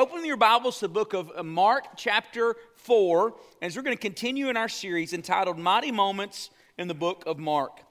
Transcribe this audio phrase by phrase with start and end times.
[0.00, 4.00] open your Bibles to the book of uh, Mark, chapter 4, as we're going to
[4.00, 7.82] continue in our series entitled Mighty Moments in the book of Mark.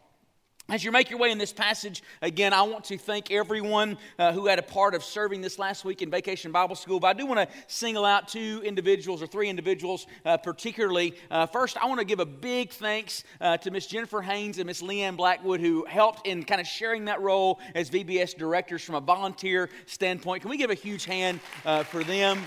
[0.70, 4.32] As you make your way in this passage, again, I want to thank everyone uh,
[4.32, 7.00] who had a part of serving this last week in Vacation Bible School.
[7.00, 11.16] But I do want to single out two individuals or three individuals uh, particularly.
[11.32, 14.68] Uh, first, I want to give a big thanks uh, to Miss Jennifer Haynes and
[14.68, 18.94] Miss Leanne Blackwood, who helped in kind of sharing that role as VBS directors from
[18.94, 20.44] a volunteer standpoint.
[20.44, 22.40] Can we give a huge hand uh, for them?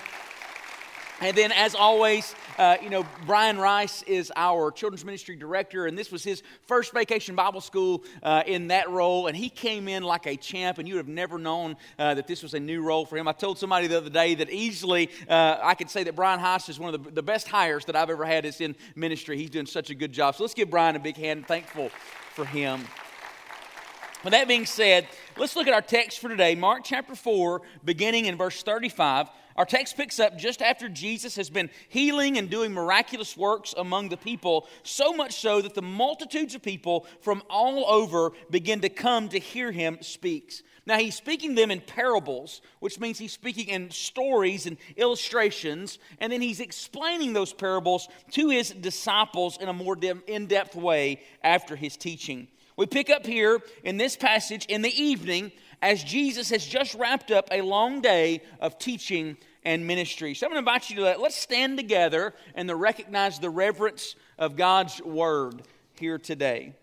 [1.21, 5.97] And then, as always, uh, you know, Brian Rice is our children's ministry director, and
[5.97, 9.29] this was his first vacation Bible school uh, in that role.
[9.29, 12.27] And he came in like a champ, and you would have never known uh, that
[12.27, 13.29] this was a new role for him.
[13.29, 16.69] I told somebody the other day that easily uh, I could say that Brian Rice
[16.69, 19.37] is one of the, the best hires that I've ever had is in ministry.
[19.37, 20.35] He's doing such a good job.
[20.35, 21.47] So let's give Brian a big hand.
[21.47, 21.91] Thankful
[22.35, 22.81] for him.
[24.25, 28.27] With that being said, let's look at our text for today, Mark chapter 4, beginning
[28.27, 29.29] in verse 35.
[29.57, 34.09] Our text picks up just after Jesus has been healing and doing miraculous works among
[34.09, 38.89] the people, so much so that the multitudes of people from all over begin to
[38.89, 40.55] come to hear him speak.
[40.85, 46.33] Now, he's speaking them in parables, which means he's speaking in stories and illustrations, and
[46.33, 51.77] then he's explaining those parables to his disciples in a more in depth way after
[51.77, 52.49] his teaching.
[52.77, 57.31] We pick up here in this passage in the evening as Jesus has just wrapped
[57.31, 60.35] up a long day of teaching and ministry.
[60.35, 63.51] So I'm going to invite you to let, let's stand together and to recognize the
[63.51, 65.63] reverence of God's word
[65.99, 66.75] here today.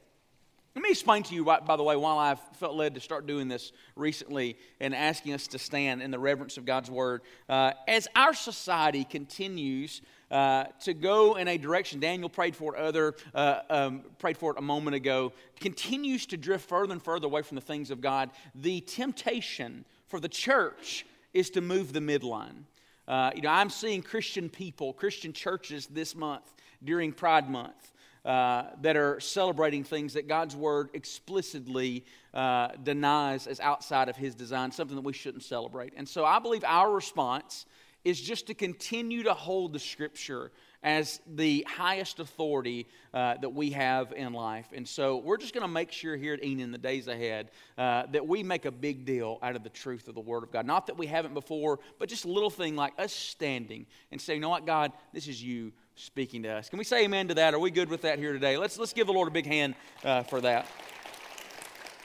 [0.76, 3.48] Let me explain to you, by the way, while I've felt led to start doing
[3.48, 7.22] this recently and asking us to stand in the reverence of God's Word.
[7.50, 12.80] Uh, as our society continues uh, to go in a direction, Daniel prayed for it,
[12.80, 17.26] other uh, um, prayed for it a moment ago, continues to drift further and further
[17.26, 18.30] away from the things of God.
[18.54, 21.04] The temptation for the church
[21.34, 22.66] is to move the midline.
[23.08, 26.54] Uh, you know, I'm seeing Christian people, Christian churches this month
[26.84, 27.92] during Pride Month.
[28.26, 32.04] Uh, that are celebrating things that God's word explicitly
[32.34, 35.94] uh, denies as outside of his design, something that we shouldn't celebrate.
[35.96, 37.66] And so I believe our response
[38.04, 43.72] is just to continue to hold the scripture as the highest authority uh, that we
[43.72, 44.68] have in life.
[44.74, 47.52] And so we're just going to make sure here at Enon in the days ahead
[47.78, 50.52] uh, that we make a big deal out of the truth of the Word of
[50.52, 50.66] God.
[50.66, 54.38] Not that we haven't before, but just a little thing like us standing and saying,
[54.38, 56.70] you know what, God, this is you speaking to us.
[56.70, 57.54] Can we say amen to that?
[57.54, 58.56] Are we good with that here today?
[58.56, 60.66] Let's, let's give the Lord a big hand uh, for that.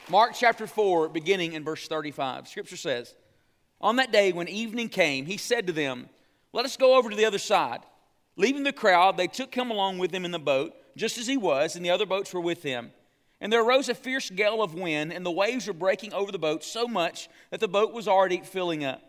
[0.09, 2.49] Mark chapter 4, beginning in verse 35.
[2.49, 3.15] Scripture says,
[3.79, 6.09] On that day when evening came, he said to them,
[6.51, 7.79] Let us go over to the other side.
[8.35, 11.37] Leaving the crowd, they took him along with them in the boat, just as he
[11.37, 12.91] was, and the other boats were with him.
[13.39, 16.39] And there arose a fierce gale of wind, and the waves were breaking over the
[16.39, 19.01] boat so much that the boat was already filling up.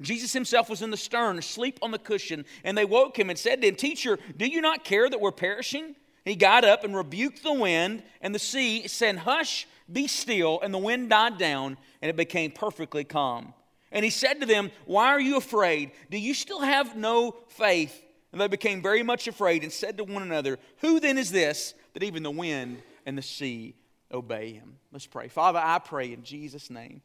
[0.00, 3.38] Jesus himself was in the stern, asleep on the cushion, and they woke him and
[3.38, 5.94] said to him, Teacher, do you not care that we're perishing?
[6.24, 10.60] He got up and rebuked the wind and the sea, saying, Hush, be still.
[10.60, 13.54] And the wind died down, and it became perfectly calm.
[13.90, 15.92] And he said to them, Why are you afraid?
[16.10, 18.02] Do you still have no faith?
[18.32, 21.74] And they became very much afraid and said to one another, Who then is this
[21.92, 23.74] that even the wind and the sea
[24.10, 24.78] obey him?
[24.90, 25.28] Let's pray.
[25.28, 27.02] Father, I pray in Jesus' name.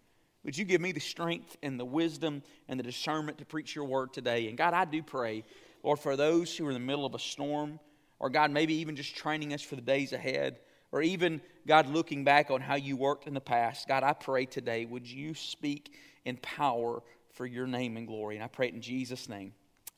[0.47, 3.83] Would you give me the strength and the wisdom and the discernment to preach your
[3.83, 4.47] word today?
[4.47, 5.43] And God, I do pray,
[5.83, 7.81] Lord, for those who are in the middle of a storm,
[8.17, 10.59] or God, maybe even just training us for the days ahead,
[10.93, 13.89] or even, God, looking back on how you worked in the past.
[13.89, 15.93] God, I pray today, would you speak
[16.23, 17.03] in power
[17.33, 18.35] for your name and glory?
[18.35, 19.51] And I pray it in Jesus' name.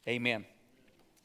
[0.07, 0.45] Amen.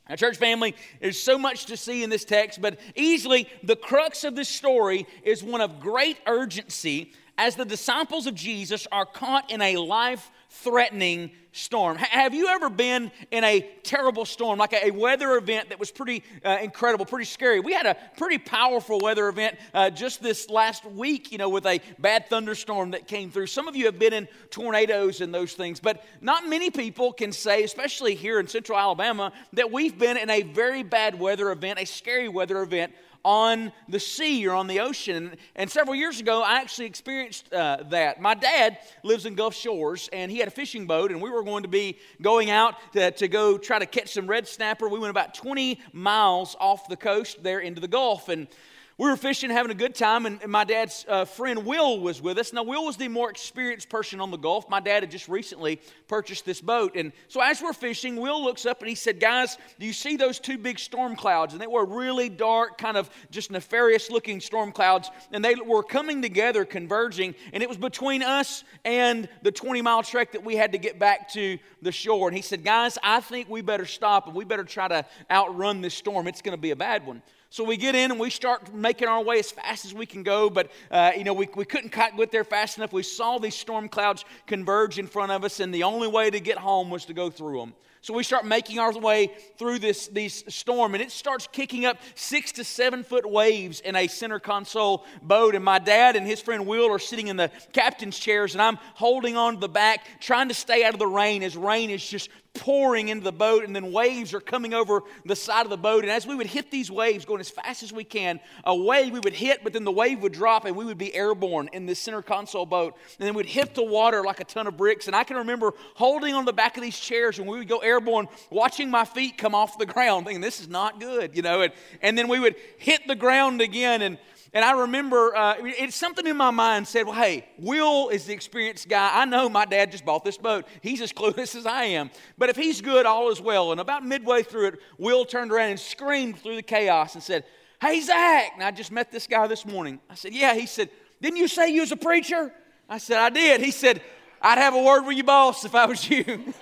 [0.06, 4.22] Now, church family, there's so much to see in this text, but easily the crux
[4.24, 9.50] of this story is one of great urgency as the disciples of Jesus are caught
[9.50, 11.96] in a life threatening storm.
[11.96, 16.22] Have you ever been in a terrible storm, like a weather event that was pretty
[16.44, 17.60] uh, incredible, pretty scary?
[17.60, 21.66] We had a pretty powerful weather event uh, just this last week, you know, with
[21.66, 23.46] a bad thunderstorm that came through.
[23.46, 27.32] Some of you have been in tornadoes and those things, but not many people can
[27.32, 31.78] say, especially here in central Alabama, that we've been in a very bad weather event,
[31.78, 32.92] a scary weather event
[33.24, 35.36] on the sea or on the ocean.
[35.56, 38.20] And several years ago, I actually experienced uh, that.
[38.20, 41.42] My dad lives in Gulf Shores, and he had a fishing boat, and we were
[41.42, 44.88] going to be going out to, to go try to catch some red snapper.
[44.88, 48.28] We went about 20 miles off the coast there into the Gulf.
[48.28, 48.46] And
[48.96, 52.22] We were fishing, having a good time, and, and my dad's uh, friend Will was
[52.22, 52.52] with us.
[52.52, 54.68] Now, Will was the more experienced person on the Gulf.
[54.68, 56.94] My dad had just recently purchased this boat.
[56.94, 60.16] And so, as we're fishing, Will looks up and he said, Guys, do you see
[60.16, 61.54] those two big storm clouds?
[61.54, 65.10] And they were really dark, kind of just nefarious looking storm clouds.
[65.32, 67.34] And they were coming together, converging.
[67.52, 71.00] And it was between us and the 20 mile trek that we had to get
[71.00, 72.28] back to the shore.
[72.28, 75.80] And he said, Guys, I think we better stop and we better try to outrun
[75.80, 76.28] this storm.
[76.28, 77.22] It's going to be a bad one.
[77.54, 80.24] So we get in and we start making our way as fast as we can
[80.24, 82.92] go, but uh, you know we, we couldn't get there fast enough.
[82.92, 86.40] We saw these storm clouds converge in front of us, and the only way to
[86.40, 87.74] get home was to go through them.
[88.00, 91.98] So we start making our way through this, this storm, and it starts kicking up
[92.16, 95.54] six to seven foot waves in a center console boat.
[95.54, 98.78] And my dad and his friend Will are sitting in the captain's chairs, and I'm
[98.94, 102.04] holding on to the back, trying to stay out of the rain as rain is
[102.04, 105.76] just pouring into the boat, and then waves are coming over the side of the
[105.76, 106.04] boat.
[106.04, 109.12] And as we would hit these waves, going as fast as we can, a wave
[109.12, 111.86] we would hit, but then the wave would drop, and we would be airborne in
[111.86, 112.96] this center console boat.
[113.18, 115.06] And then we'd hit the water like a ton of bricks.
[115.06, 117.78] And I can remember holding on the back of these chairs when we would go
[117.78, 121.62] airborne, watching my feet come off the ground, thinking, this is not good, you know.
[121.62, 121.72] And,
[122.02, 124.18] and then we would hit the ground again, and
[124.54, 128.32] and I remember uh, it's something in my mind said, well, hey, Will is the
[128.32, 129.10] experienced guy.
[129.12, 130.64] I know my dad just bought this boat.
[130.80, 132.12] He's as clueless as I am.
[132.38, 133.72] But if he's good, all is well.
[133.72, 137.44] And about midway through it, Will turned around and screamed through the chaos and said,
[137.80, 138.52] hey, Zach.
[138.54, 139.98] And I just met this guy this morning.
[140.08, 140.54] I said, yeah.
[140.54, 140.88] He said,
[141.20, 142.52] didn't you say you was a preacher?
[142.88, 143.60] I said, I did.
[143.60, 144.02] He said,
[144.40, 146.22] I'd have a word with you, boss if I was you.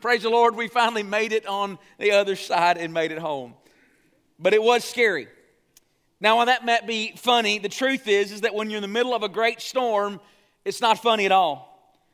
[0.00, 3.54] Praise the Lord, we finally made it on the other side and made it home
[4.40, 5.28] but it was scary.
[6.20, 8.88] Now, while that might be funny, the truth is, is that when you're in the
[8.88, 10.20] middle of a great storm,
[10.64, 11.70] it's not funny at all.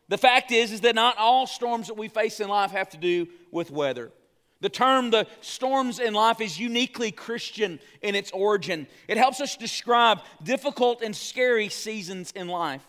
[0.09, 2.97] The fact is, is that not all storms that we face in life have to
[2.97, 4.13] do with weather.
[4.61, 8.87] The term the storms in life is uniquely Christian in its origin.
[9.09, 12.83] It helps us describe difficult and scary seasons in life.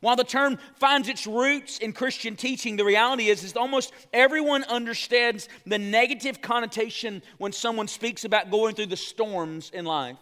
[0.00, 4.64] While the term finds its roots in Christian teaching, the reality is, is almost everyone
[4.64, 10.16] understands the negative connotation when someone speaks about going through the storms in life.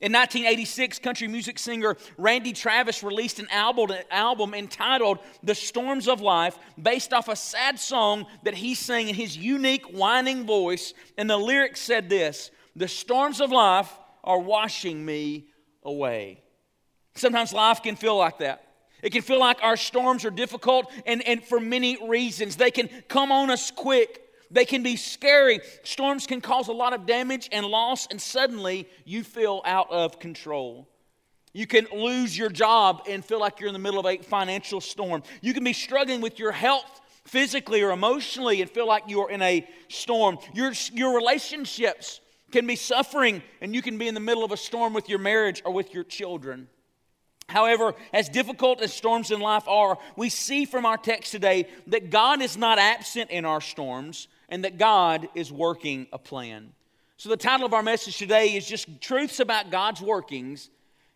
[0.00, 6.06] In 1986, country music singer Randy Travis released an album, an album entitled The Storms
[6.06, 10.92] of Life, based off a sad song that he sang in his unique whining voice.
[11.16, 13.90] And the lyrics said this The storms of life
[14.22, 15.46] are washing me
[15.82, 16.42] away.
[17.14, 18.65] Sometimes life can feel like that.
[19.06, 22.56] It can feel like our storms are difficult and, and for many reasons.
[22.56, 24.20] They can come on us quick.
[24.50, 25.60] They can be scary.
[25.84, 30.18] Storms can cause a lot of damage and loss, and suddenly you feel out of
[30.18, 30.88] control.
[31.52, 34.80] You can lose your job and feel like you're in the middle of a financial
[34.80, 35.22] storm.
[35.40, 39.40] You can be struggling with your health physically or emotionally and feel like you're in
[39.40, 40.36] a storm.
[40.52, 42.20] Your, your relationships
[42.50, 45.20] can be suffering, and you can be in the middle of a storm with your
[45.20, 46.66] marriage or with your children.
[47.48, 52.10] However, as difficult as storms in life are, we see from our text today that
[52.10, 56.72] God is not absent in our storms and that God is working a plan.
[57.18, 60.70] So, the title of our message today is just Truths About God's Workings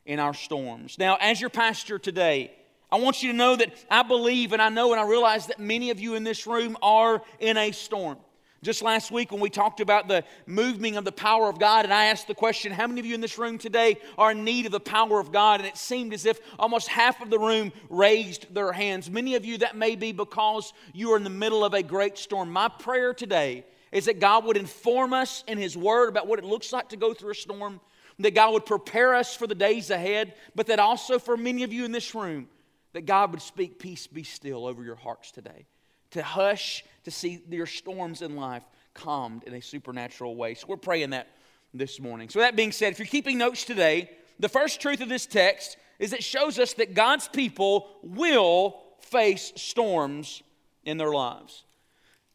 [0.06, 0.96] in Our Storms.
[0.98, 2.52] Now, as your pastor today,
[2.92, 5.58] I want you to know that I believe and I know and I realize that
[5.58, 8.18] many of you in this room are in a storm.
[8.62, 11.94] Just last week, when we talked about the moving of the power of God, and
[11.94, 14.66] I asked the question, How many of you in this room today are in need
[14.66, 15.60] of the power of God?
[15.60, 19.08] And it seemed as if almost half of the room raised their hands.
[19.08, 22.18] Many of you, that may be because you are in the middle of a great
[22.18, 22.52] storm.
[22.52, 26.44] My prayer today is that God would inform us in His Word about what it
[26.44, 27.80] looks like to go through a storm,
[28.18, 31.72] that God would prepare us for the days ahead, but that also for many of
[31.72, 32.46] you in this room,
[32.92, 35.66] that God would speak, Peace be still over your hearts today
[36.12, 40.54] to hush, to see your storms in life calmed in a supernatural way.
[40.54, 41.28] So we're praying that
[41.72, 42.28] this morning.
[42.28, 45.76] So, that being said, if you're keeping notes today, the first truth of this text
[45.98, 50.42] is it shows us that God's people will face storms
[50.84, 51.64] in their lives.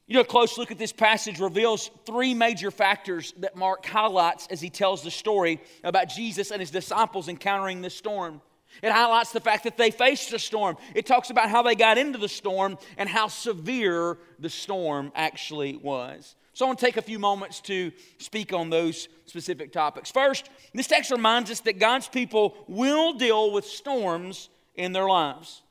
[0.08, 4.48] You know, a close look at this passage reveals three major factors that Mark highlights
[4.52, 8.40] as he tells the story about Jesus and his disciples encountering this storm.
[8.84, 10.78] It highlights the fact that they faced a storm.
[10.94, 15.78] It talks about how they got into the storm and how severe the storm actually
[15.78, 16.36] was.
[16.54, 20.10] So I want to take a few moments to speak on those specific topics.
[20.10, 25.64] First, this text reminds us that God's people will deal with storms in their lives.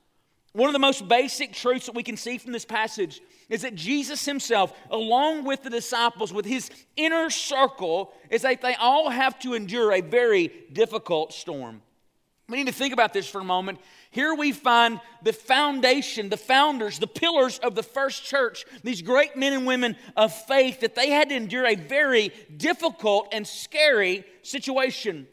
[0.53, 3.75] One of the most basic truths that we can see from this passage is that
[3.75, 9.39] Jesus himself, along with the disciples, with his inner circle, is that they all have
[9.41, 11.83] to endure a very difficult storm.
[12.49, 13.79] We need to think about this for a moment.
[14.11, 19.35] Here we find the foundation, the founders, the pillars of the first church, these great
[19.35, 24.25] men and women of faith, that they had to endure a very difficult and scary
[24.43, 25.27] situation.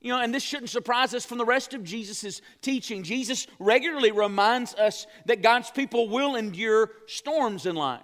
[0.00, 3.02] You know, and this shouldn't surprise us from the rest of Jesus' teaching.
[3.02, 8.02] Jesus regularly reminds us that God's people will endure storms in life.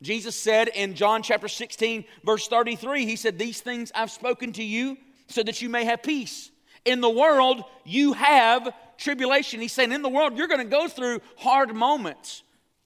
[0.00, 4.62] Jesus said in John chapter 16, verse 33, He said, These things I've spoken to
[4.62, 6.50] you so that you may have peace.
[6.88, 9.60] In the world, you have tribulation.
[9.60, 12.42] He's saying, In the world, you're going to go through hard moments,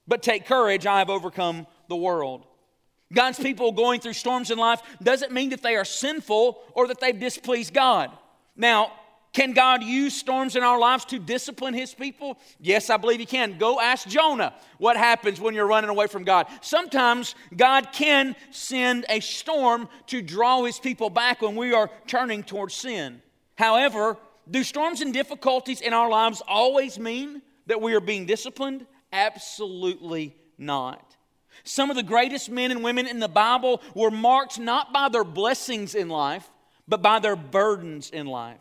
[0.08, 0.86] but take courage.
[0.86, 2.44] I have overcome the world.
[3.12, 7.00] God's people going through storms in life doesn't mean that they are sinful or that
[7.00, 8.10] they've displeased God.
[8.56, 8.92] Now,
[9.32, 12.38] can God use storms in our lives to discipline his people?
[12.60, 13.56] Yes, I believe he can.
[13.56, 16.46] Go ask Jonah what happens when you're running away from God.
[16.60, 22.42] Sometimes God can send a storm to draw his people back when we are turning
[22.42, 23.22] towards sin.
[23.56, 24.16] However,
[24.50, 28.86] do storms and difficulties in our lives always mean that we are being disciplined?
[29.12, 31.16] Absolutely not.
[31.64, 35.24] Some of the greatest men and women in the Bible were marked not by their
[35.24, 36.50] blessings in life,
[36.88, 38.58] but by their burdens in life.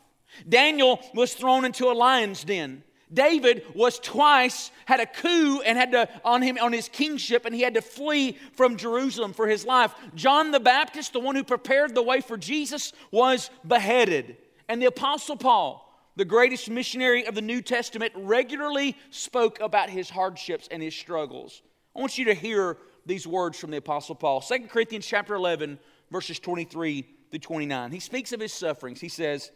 [0.47, 2.83] Daniel was thrown into a lion's den.
[3.13, 7.53] David was twice had a coup and had to on him on his kingship and
[7.53, 9.93] he had to flee from Jerusalem for his life.
[10.15, 14.37] John the Baptist, the one who prepared the way for Jesus, was beheaded.
[14.71, 15.85] And the apostle Paul,
[16.15, 21.61] the greatest missionary of the New Testament, regularly spoke about his hardships and his struggles.
[21.93, 24.39] I want you to hear these words from the apostle Paul.
[24.39, 25.77] 2 Corinthians chapter 11
[26.09, 27.91] verses 23 through 29.
[27.91, 29.01] He speaks of his sufferings.
[29.01, 29.51] He says,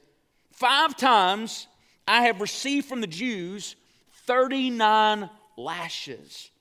[0.52, 1.68] Five times
[2.06, 3.78] I have received from the Jews
[4.26, 6.52] 39 lashes.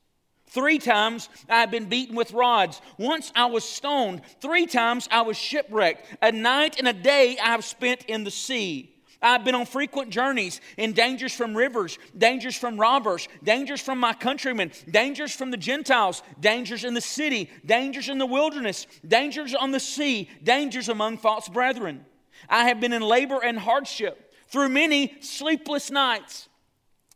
[0.54, 2.80] Three times I have been beaten with rods.
[2.96, 4.22] Once I was stoned.
[4.40, 6.06] Three times I was shipwrecked.
[6.22, 8.94] A night and a day I have spent in the sea.
[9.20, 14.12] I've been on frequent journeys in dangers from rivers, dangers from robbers, dangers from my
[14.12, 19.72] countrymen, dangers from the Gentiles, dangers in the city, dangers in the wilderness, dangers on
[19.72, 22.04] the sea, dangers among false brethren.
[22.48, 26.48] I have been in labor and hardship through many sleepless nights,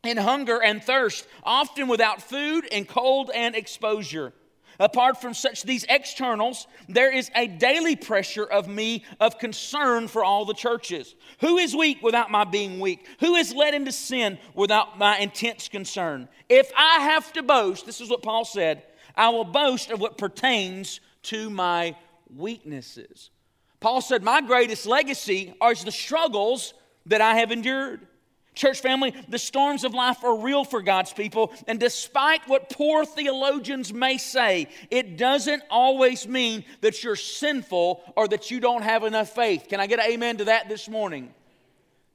[0.05, 4.33] in hunger and thirst, often without food and cold and exposure.
[4.81, 10.23] Apart from such these externals, there is a daily pressure of me of concern for
[10.23, 11.17] all the churches.
[11.41, 13.05] Who is weak without my being weak?
[13.19, 16.29] Who is led into sin without my intense concern?
[16.49, 18.85] If I have to boast, this is what Paul said,
[19.17, 21.97] I will boast of what pertains to my
[22.33, 23.31] weaknesses.
[23.81, 26.73] Paul said, My greatest legacy are the struggles
[27.07, 28.07] that I have endured.
[28.59, 33.05] Church family, the storms of life are real for God's people, and despite what poor
[33.05, 39.05] theologians may say, it doesn't always mean that you're sinful or that you don't have
[39.05, 39.67] enough faith.
[39.69, 41.33] Can I get an amen to that this morning?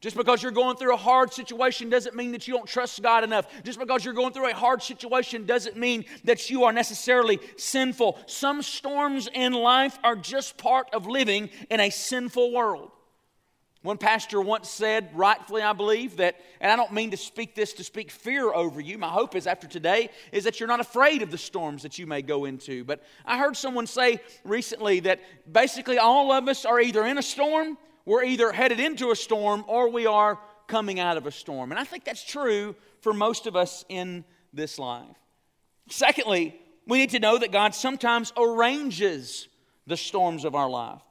[0.01, 3.23] Just because you're going through a hard situation doesn't mean that you don't trust God
[3.23, 3.47] enough.
[3.63, 8.19] Just because you're going through a hard situation doesn't mean that you are necessarily sinful.
[8.25, 12.91] Some storms in life are just part of living in a sinful world.
[13.83, 17.73] One pastor once said, rightfully, I believe, that, and I don't mean to speak this
[17.73, 18.97] to speak fear over you.
[18.97, 22.07] My hope is after today is that you're not afraid of the storms that you
[22.07, 22.83] may go into.
[22.83, 25.19] But I heard someone say recently that
[25.51, 29.63] basically all of us are either in a storm we're either headed into a storm
[29.67, 31.71] or we are coming out of a storm.
[31.71, 35.15] And I think that's true for most of us in this life.
[35.89, 39.47] Secondly, we need to know that God sometimes arranges
[39.87, 41.01] the storms of our life.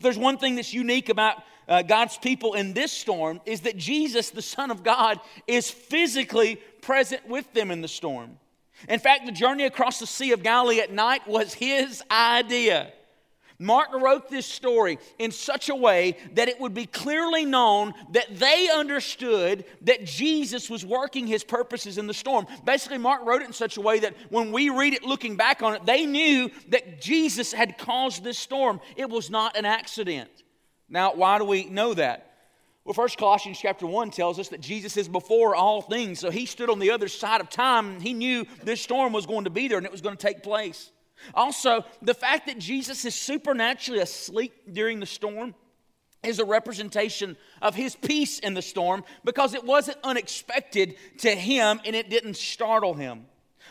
[0.00, 4.30] There's one thing that's unique about uh, God's people in this storm is that Jesus,
[4.30, 8.38] the Son of God, is physically present with them in the storm.
[8.88, 12.92] In fact, the journey across the Sea of Galilee at night was his idea.
[13.58, 18.26] Mark wrote this story in such a way that it would be clearly known that
[18.36, 22.46] they understood that Jesus was working his purposes in the storm.
[22.64, 25.62] Basically, Mark wrote it in such a way that when we read it looking back
[25.62, 28.80] on it, they knew that Jesus had caused this storm.
[28.96, 30.30] It was not an accident.
[30.88, 32.32] Now, why do we know that?
[32.84, 36.18] Well, first Colossians chapter 1 tells us that Jesus is before all things.
[36.18, 39.26] So he stood on the other side of time and he knew this storm was
[39.26, 40.90] going to be there and it was going to take place.
[41.32, 45.54] Also, the fact that Jesus is supernaturally asleep during the storm
[46.22, 51.80] is a representation of his peace in the storm because it wasn't unexpected to him
[51.84, 53.26] and it didn't startle him.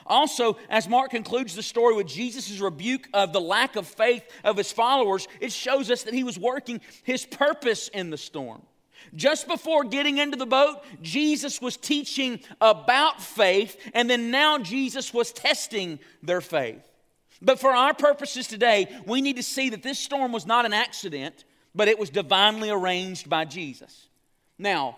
[0.05, 4.57] Also, as Mark concludes the story with Jesus' rebuke of the lack of faith of
[4.57, 8.61] his followers, it shows us that he was working his purpose in the storm.
[9.15, 15.13] Just before getting into the boat, Jesus was teaching about faith, and then now Jesus
[15.13, 16.81] was testing their faith.
[17.43, 20.73] But for our purposes today, we need to see that this storm was not an
[20.73, 21.43] accident,
[21.75, 24.07] but it was divinely arranged by Jesus.
[24.57, 24.97] Now,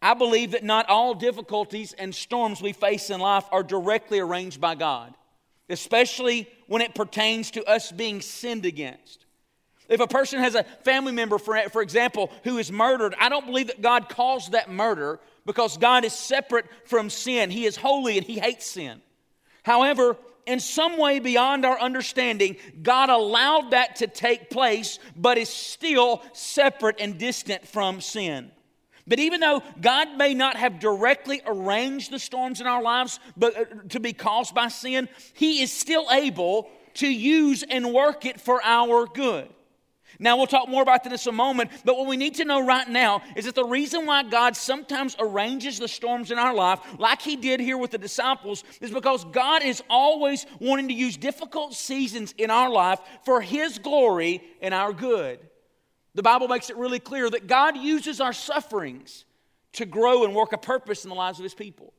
[0.00, 4.60] I believe that not all difficulties and storms we face in life are directly arranged
[4.60, 5.14] by God,
[5.68, 9.26] especially when it pertains to us being sinned against.
[9.90, 13.44] If a person has a family member, for, for example, who is murdered, I don't
[13.44, 17.50] believe that God caused that murder because God is separate from sin.
[17.50, 19.02] He is holy and He hates sin.
[19.64, 20.16] However,
[20.46, 26.22] in some way beyond our understanding, God allowed that to take place, but is still
[26.32, 28.50] separate and distant from sin.
[29.06, 33.56] But even though God may not have directly arranged the storms in our lives but,
[33.56, 38.40] uh, to be caused by sin, He is still able to use and work it
[38.40, 39.48] for our good.
[40.22, 42.64] Now, we'll talk more about this in a moment, but what we need to know
[42.64, 46.78] right now is that the reason why God sometimes arranges the storms in our life,
[46.98, 51.16] like He did here with the disciples, is because God is always wanting to use
[51.16, 55.40] difficult seasons in our life for His glory and our good.
[56.14, 59.24] The Bible makes it really clear that God uses our sufferings
[59.72, 61.94] to grow and work a purpose in the lives of His people.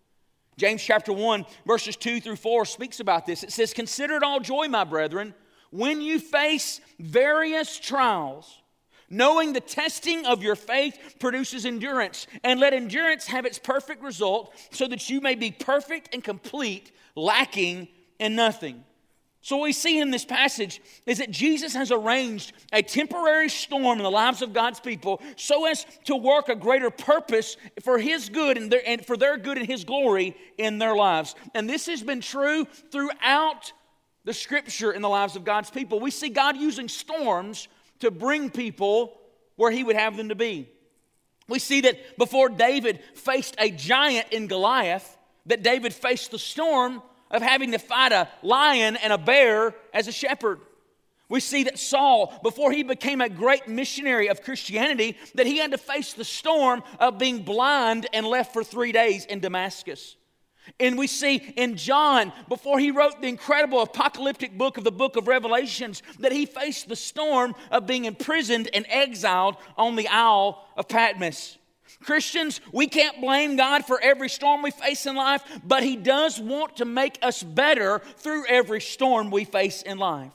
[0.58, 3.42] James chapter 1, verses 2 through 4 speaks about this.
[3.42, 5.34] It says, Consider it all joy, my brethren
[5.72, 8.62] when you face various trials,
[9.10, 14.54] knowing the testing of your faith produces endurance, and let endurance have its perfect result,
[14.72, 17.88] so that you may be perfect and complete, lacking
[18.20, 18.84] in nothing.
[19.44, 23.98] So, what we see in this passage is that Jesus has arranged a temporary storm
[23.98, 28.30] in the lives of God's people so as to work a greater purpose for His
[28.30, 31.34] good and, their, and for their good and His glory in their lives.
[31.56, 33.74] And this has been true throughout
[34.24, 36.00] the scripture in the lives of God's people.
[36.00, 37.68] We see God using storms
[38.00, 39.20] to bring people
[39.56, 40.70] where He would have them to be.
[41.48, 47.02] We see that before David faced a giant in Goliath, that David faced the storm
[47.30, 50.60] of having to fight a lion and a bear as a shepherd.
[51.30, 55.72] We see that Saul, before he became a great missionary of Christianity, that he had
[55.72, 60.18] to face the storm of being blind and left for three days in Damascus.
[60.80, 65.16] And we see in John, before he wrote the incredible apocalyptic book of the book
[65.16, 70.66] of Revelations, that he faced the storm of being imprisoned and exiled on the Isle
[70.78, 71.58] of Patmos.
[72.02, 76.40] Christians, we can't blame God for every storm we face in life, but He does
[76.40, 80.32] want to make us better through every storm we face in life.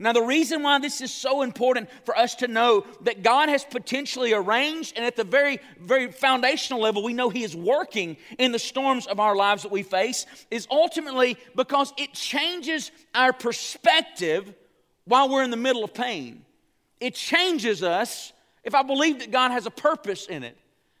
[0.00, 3.64] Now, the reason why this is so important for us to know that God has
[3.64, 8.52] potentially arranged, and at the very, very foundational level, we know He is working in
[8.52, 14.54] the storms of our lives that we face, is ultimately because it changes our perspective
[15.04, 16.44] while we're in the middle of pain.
[17.00, 18.32] It changes us
[18.62, 20.56] if I believe that God has a purpose in it.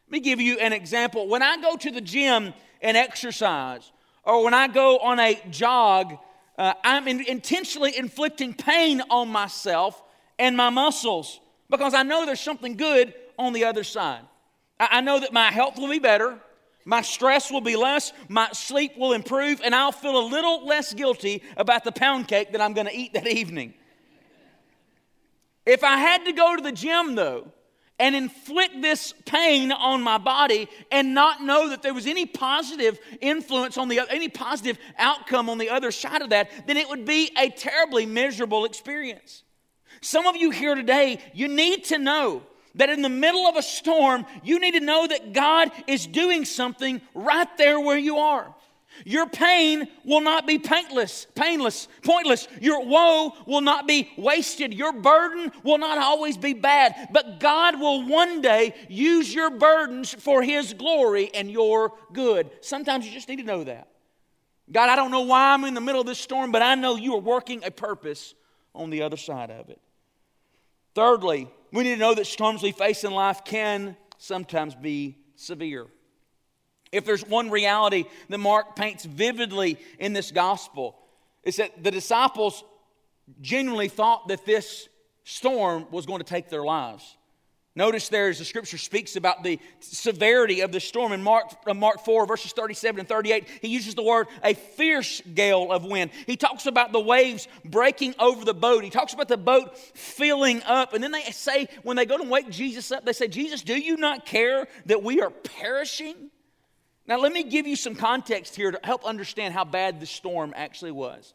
[0.08, 1.28] Let me give you an example.
[1.28, 3.92] When I go to the gym and exercise,
[4.24, 6.18] or when I go on a jog,
[6.58, 10.02] uh, I'm in, intentionally inflicting pain on myself
[10.38, 11.40] and my muscles
[11.70, 14.22] because I know there's something good on the other side.
[14.78, 16.38] I, I know that my health will be better,
[16.84, 20.92] my stress will be less, my sleep will improve, and I'll feel a little less
[20.92, 23.74] guilty about the pound cake that I'm going to eat that evening.
[25.64, 27.52] If I had to go to the gym, though,
[27.98, 32.98] and inflict this pain on my body and not know that there was any positive
[33.20, 37.04] influence on the any positive outcome on the other side of that, then it would
[37.04, 39.42] be a terribly miserable experience.
[40.00, 42.42] Some of you here today, you need to know
[42.76, 46.44] that in the middle of a storm, you need to know that God is doing
[46.44, 48.54] something right there where you are.
[49.04, 52.48] Your pain will not be painless, painless, pointless.
[52.60, 54.74] Your woe will not be wasted.
[54.74, 57.08] Your burden will not always be bad.
[57.12, 62.50] But God will one day use your burdens for His glory and your good.
[62.60, 63.88] Sometimes you just need to know that.
[64.70, 66.96] God, I don't know why I'm in the middle of this storm, but I know
[66.96, 68.34] you are working a purpose
[68.74, 69.80] on the other side of it.
[70.94, 75.86] Thirdly, we need to know that storms we face in life can sometimes be severe.
[76.92, 80.96] If there's one reality that Mark paints vividly in this gospel,
[81.42, 82.64] it's that the disciples
[83.40, 84.88] genuinely thought that this
[85.24, 87.16] storm was going to take their lives.
[87.78, 91.74] Notice there as the scripture speaks about the severity of the storm in Mark, uh,
[91.74, 93.46] Mark 4, verses 37 and 38.
[93.62, 96.10] He uses the word a fierce gale of wind.
[96.26, 98.82] He talks about the waves breaking over the boat.
[98.82, 100.92] He talks about the boat filling up.
[100.92, 103.78] And then they say, when they go to wake Jesus up, they say, Jesus, do
[103.78, 106.30] you not care that we are perishing?
[107.08, 110.52] Now, let me give you some context here to help understand how bad the storm
[110.54, 111.32] actually was.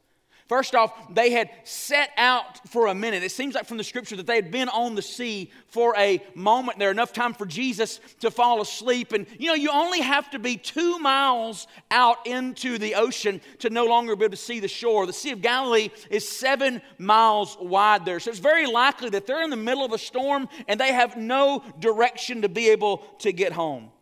[0.47, 3.23] First off, they had set out for a minute.
[3.23, 6.21] It seems like from the scripture that they had been on the sea for a
[6.35, 9.13] moment there, enough time for Jesus to fall asleep.
[9.13, 13.69] And you know, you only have to be two miles out into the ocean to
[13.69, 15.07] no longer be able to see the shore.
[15.07, 18.19] The Sea of Galilee is seven miles wide there.
[18.19, 21.15] So it's very likely that they're in the middle of a storm and they have
[21.15, 23.92] no direction to be able to get home.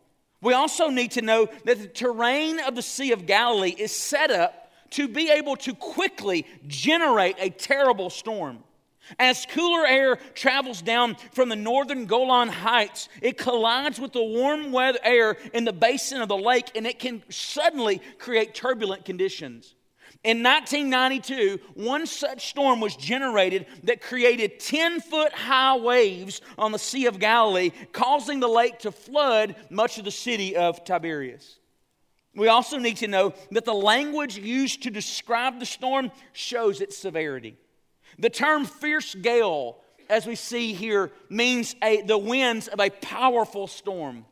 [0.42, 4.30] We also need to know that the terrain of the Sea of Galilee is set
[4.30, 8.58] up to be able to quickly generate a terrible storm.
[9.18, 14.72] As cooler air travels down from the northern Golan Heights, it collides with the warm
[14.72, 19.74] weather air in the basin of the lake and it can suddenly create turbulent conditions.
[20.24, 26.78] In 1992, one such storm was generated that created 10 foot high waves on the
[26.78, 31.58] Sea of Galilee, causing the lake to flood much of the city of Tiberias.
[32.36, 36.96] We also need to know that the language used to describe the storm shows its
[36.96, 37.56] severity.
[38.18, 43.66] The term fierce gale, as we see here, means a, the winds of a powerful
[43.66, 44.24] storm.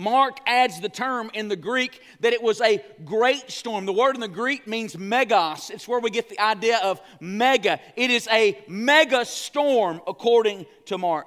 [0.00, 3.84] Mark adds the term in the Greek that it was a great storm.
[3.84, 5.68] The word in the Greek means megas.
[5.68, 7.78] It's where we get the idea of mega.
[7.96, 11.26] It is a mega storm, according to Mark.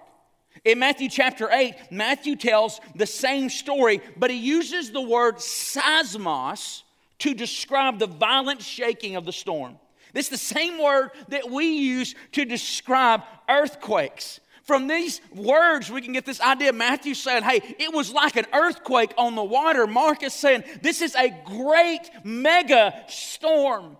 [0.65, 6.81] In Matthew chapter 8, Matthew tells the same story, but he uses the word seismos
[7.19, 9.77] to describe the violent shaking of the storm.
[10.13, 14.39] This is the same word that we use to describe earthquakes.
[14.63, 16.71] From these words, we can get this idea.
[16.71, 19.85] Matthew saying, hey, it was like an earthquake on the water.
[19.85, 23.97] Mark is saying, this is a great mega storm.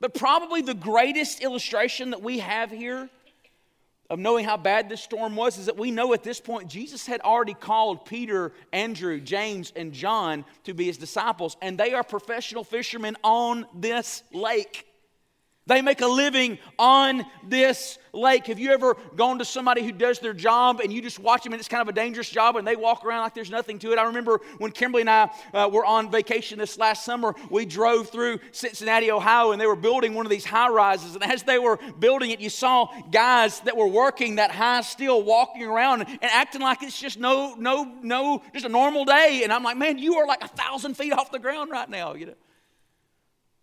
[0.00, 3.10] But probably the greatest illustration that we have here
[4.10, 7.04] of knowing how bad this storm was is that we know at this point Jesus
[7.04, 12.02] had already called Peter, Andrew, James, and John to be his disciples, and they are
[12.02, 14.86] professional fishermen on this lake.
[15.68, 18.46] They make a living on this lake.
[18.46, 21.52] Have you ever gone to somebody who does their job and you just watch them
[21.52, 23.92] and it's kind of a dangerous job and they walk around like there's nothing to
[23.92, 23.98] it?
[23.98, 28.08] I remember when Kimberly and I uh, were on vacation this last summer, we drove
[28.08, 31.14] through Cincinnati, Ohio, and they were building one of these high rises.
[31.14, 35.22] And as they were building it, you saw guys that were working that high steel
[35.22, 39.42] walking around and acting like it's just no, no, no, just a normal day.
[39.44, 42.14] And I'm like, man, you are like a thousand feet off the ground right now,
[42.14, 42.34] you know.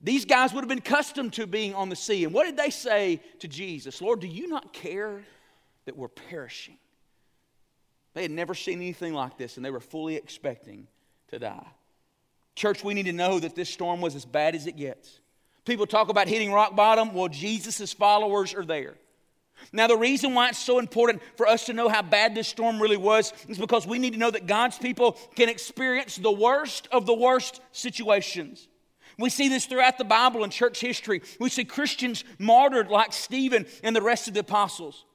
[0.01, 2.25] These guys would have been accustomed to being on the sea.
[2.25, 4.01] And what did they say to Jesus?
[4.01, 5.23] Lord, do you not care
[5.86, 6.77] that we're perishing?
[8.13, 10.88] They had never seen anything like this, and they were fully expecting
[11.29, 11.67] to die.
[12.55, 15.19] Church, we need to know that this storm was as bad as it gets.
[15.65, 17.13] People talk about hitting rock bottom.
[17.13, 18.95] Well, Jesus' followers are there.
[19.71, 22.81] Now, the reason why it's so important for us to know how bad this storm
[22.81, 26.88] really was is because we need to know that God's people can experience the worst
[26.91, 28.67] of the worst situations.
[29.17, 31.21] We see this throughout the Bible and church history.
[31.39, 35.06] We see Christians martyred like Stephen and the rest of the apostles.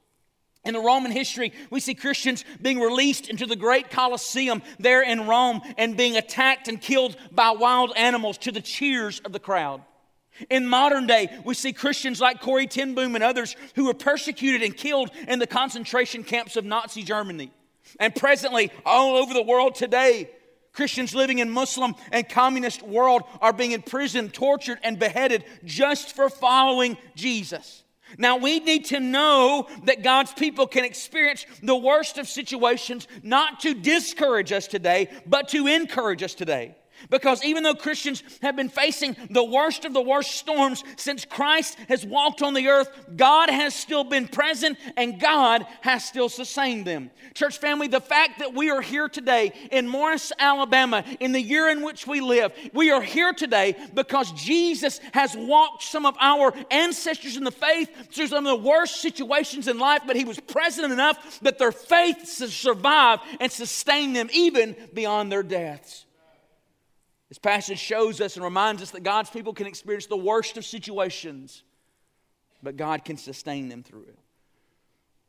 [0.64, 5.26] In the Roman history, we see Christians being released into the great Colosseum there in
[5.26, 9.82] Rome and being attacked and killed by wild animals to the cheers of the crowd.
[10.48, 14.62] In modern day, we see Christians like Corrie ten Boom and others who were persecuted
[14.62, 17.50] and killed in the concentration camps of Nazi Germany.
[17.98, 20.30] And presently, all over the world today,
[20.72, 26.30] Christians living in Muslim and communist world are being imprisoned, tortured, and beheaded just for
[26.30, 27.82] following Jesus.
[28.18, 33.60] Now, we need to know that God's people can experience the worst of situations, not
[33.60, 36.76] to discourage us today, but to encourage us today.
[37.08, 41.78] Because even though Christians have been facing the worst of the worst storms since Christ
[41.88, 46.86] has walked on the earth, God has still been present and God has still sustained
[46.86, 47.10] them.
[47.34, 51.68] Church family, the fact that we are here today in Morris, Alabama, in the year
[51.68, 56.52] in which we live, we are here today because Jesus has walked some of our
[56.70, 60.40] ancestors in the faith through some of the worst situations in life, but He was
[60.40, 66.06] present enough that their faith survived and sustained them even beyond their deaths.
[67.30, 70.64] This passage shows us and reminds us that God's people can experience the worst of
[70.64, 71.62] situations,
[72.60, 74.18] but God can sustain them through it.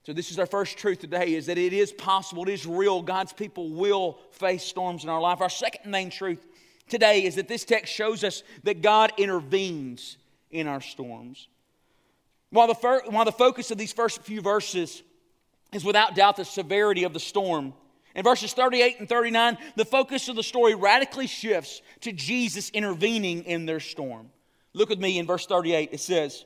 [0.03, 3.03] So this is our first truth today is that it is possible, it is real.
[3.03, 5.41] God's people will face storms in our life.
[5.41, 6.43] Our second main truth
[6.89, 10.17] today is that this text shows us that God intervenes
[10.49, 11.47] in our storms.
[12.49, 15.03] While the, fir- while the focus of these first few verses
[15.71, 17.75] is without doubt the severity of the storm,
[18.15, 23.43] in verses 38 and 39, the focus of the story radically shifts to Jesus intervening
[23.43, 24.29] in their storm.
[24.73, 25.89] Look with me in verse 38.
[25.91, 26.45] It says,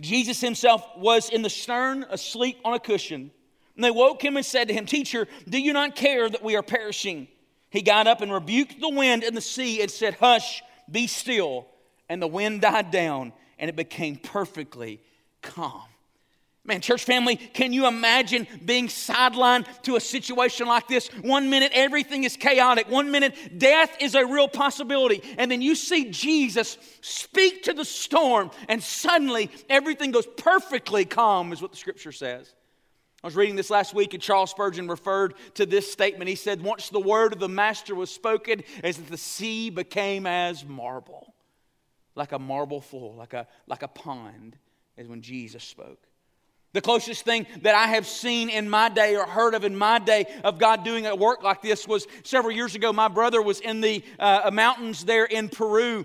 [0.00, 3.30] Jesus himself was in the stern, asleep on a cushion.
[3.74, 6.56] And they woke him and said to him, Teacher, do you not care that we
[6.56, 7.28] are perishing?
[7.70, 11.66] He got up and rebuked the wind and the sea and said, Hush, be still.
[12.08, 15.00] And the wind died down, and it became perfectly
[15.42, 15.82] calm.
[16.68, 21.08] Man, church family, can you imagine being sidelined to a situation like this?
[21.22, 25.74] One minute everything is chaotic, one minute death is a real possibility, and then you
[25.74, 31.78] see Jesus speak to the storm, and suddenly everything goes perfectly calm, is what the
[31.78, 32.52] scripture says.
[33.24, 36.28] I was reading this last week, and Charles Spurgeon referred to this statement.
[36.28, 40.26] He said, Once the word of the Master was spoken, as if the sea became
[40.26, 41.32] as marble,
[42.14, 44.58] like a marble floor, like a, like a pond,
[44.98, 46.07] as when Jesus spoke.
[46.74, 49.98] The closest thing that I have seen in my day or heard of in my
[49.98, 52.92] day of God doing a work like this was several years ago.
[52.92, 56.04] My brother was in the uh, mountains there in Peru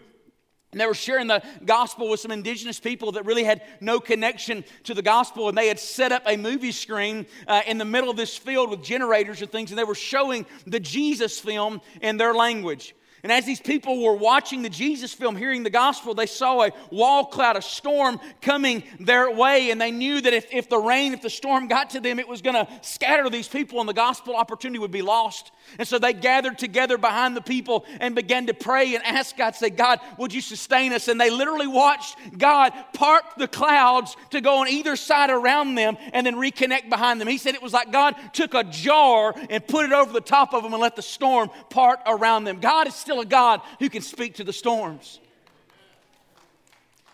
[0.74, 4.66] and they were sharing the gospel with some indigenous people that really had no connection
[4.86, 5.48] to the gospel.
[5.48, 8.72] And they had set up a movie screen uh, in the middle of this field
[8.72, 9.70] with generators and things.
[9.70, 12.96] And they were showing the Jesus film in their language.
[13.24, 16.72] And as these people were watching the Jesus film, hearing the gospel, they saw a
[16.92, 19.72] wall cloud, a storm coming their way.
[19.72, 22.28] And they knew that if, if the rain, if the storm got to them, it
[22.28, 25.53] was going to scatter these people and the gospel opportunity would be lost.
[25.80, 29.56] And so they gathered together behind the people and began to pray and ask God,
[29.56, 31.08] say, God, would you sustain us?
[31.08, 35.98] And they literally watched God part the clouds to go on either side around them
[36.14, 37.28] and then reconnect behind them.
[37.28, 40.54] He said it was like God took a jar and put it over the top
[40.54, 42.60] of them and let the storm part around them.
[42.60, 45.20] God is still a God who can speak to the storms.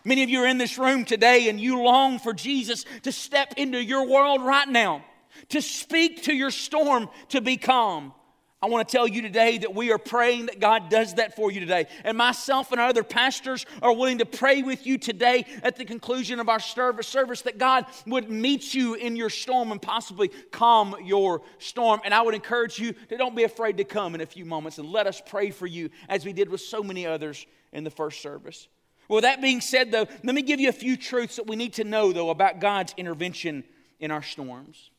[0.04, 3.54] Many of you are in this room today and you long for Jesus to step
[3.58, 5.04] into your world right now,
[5.50, 8.14] to speak to your storm to be calm.
[8.62, 11.50] I want to tell you today that we are praying that God does that for
[11.50, 11.88] you today.
[12.04, 15.86] And myself and our other pastors are willing to pray with you today at the
[15.86, 20.28] conclusion of our service, service that God would meet you in your storm and possibly
[20.52, 22.02] calm your storm.
[22.04, 24.78] And I would encourage you to don't be afraid to come in a few moments
[24.78, 27.92] and let us pray for you as we did with so many others in the
[27.92, 28.68] first service.
[29.08, 31.74] Well, that being said, though, let me give you a few truths that we need
[31.74, 33.64] to know, though, about God's intervention
[34.02, 34.92] in our storms.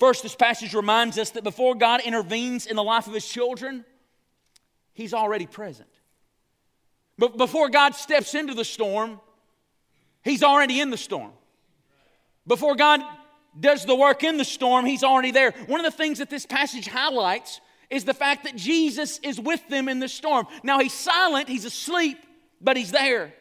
[0.00, 3.84] First, this passage reminds us that before God intervenes in the life of his children,
[4.94, 5.90] he's already present.
[7.18, 9.20] But before God steps into the storm,
[10.24, 11.32] he's already in the storm.
[12.46, 13.02] Before God
[13.58, 15.50] does the work in the storm, he's already there.
[15.66, 17.60] One of the things that this passage highlights
[17.90, 20.46] is the fact that Jesus is with them in the storm.
[20.62, 22.16] Now, he's silent, he's asleep,
[22.58, 23.34] but he's there.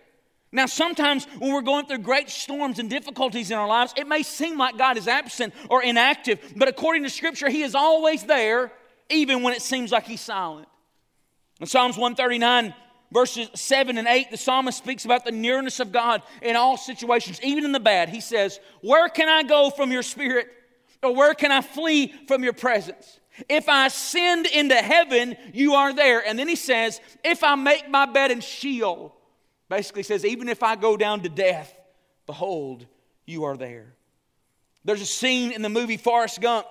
[0.52, 4.24] Now, sometimes when we're going through great storms and difficulties in our lives, it may
[4.24, 8.72] seem like God is absent or inactive, but according to Scripture, He is always there,
[9.10, 10.68] even when it seems like He's silent.
[11.60, 12.74] In Psalms 139,
[13.12, 17.40] verses 7 and 8, the psalmist speaks about the nearness of God in all situations,
[17.44, 18.10] even in the bad.
[18.10, 20.48] He says, Where can I go from your spirit?
[21.04, 23.20] Or where can I flee from your presence?
[23.48, 26.26] If I ascend into heaven, you are there.
[26.26, 29.16] And then he says, If I make my bed in Sheol,
[29.70, 31.74] Basically says, even if I go down to death,
[32.26, 32.86] behold,
[33.26, 33.94] you are there.
[34.84, 36.66] There's a scene in the movie Forrest Gump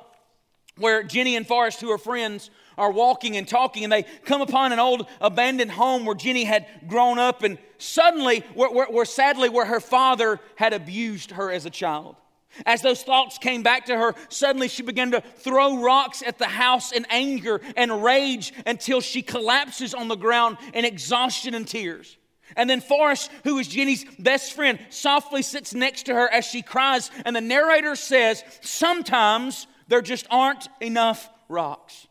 [0.76, 4.72] where Jenny and Forrest, who are friends, are walking and talking, and they come upon
[4.72, 9.48] an old abandoned home where Jenny had grown up, and suddenly, where, where, where, sadly,
[9.48, 12.16] where her father had abused her as a child.
[12.64, 16.46] As those thoughts came back to her, suddenly she began to throw rocks at the
[16.46, 22.16] house in anger and rage until she collapses on the ground in exhaustion and tears.
[22.56, 26.62] And then Forrest, who is Jenny's best friend, softly sits next to her as she
[26.62, 27.10] cries.
[27.24, 32.08] And the narrator says, Sometimes there just aren't enough rocks.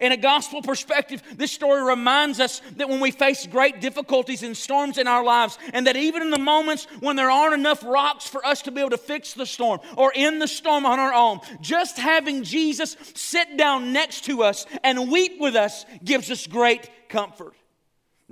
[0.00, 4.56] In a gospel perspective, this story reminds us that when we face great difficulties and
[4.56, 8.26] storms in our lives, and that even in the moments when there aren't enough rocks
[8.26, 11.12] for us to be able to fix the storm or in the storm on our
[11.12, 16.46] own, just having Jesus sit down next to us and weep with us gives us
[16.46, 17.54] great comfort.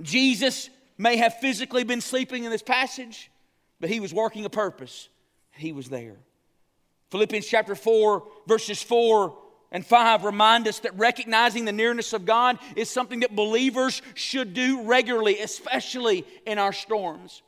[0.01, 0.69] Jesus
[1.01, 3.31] may have physically been sleeping in this passage,
[3.79, 5.09] but he was working a purpose.
[5.51, 6.17] He was there.
[7.09, 9.35] Philippians chapter 4, verses 4
[9.71, 14.53] and 5 remind us that recognizing the nearness of God is something that believers should
[14.53, 17.41] do regularly, especially in our storms.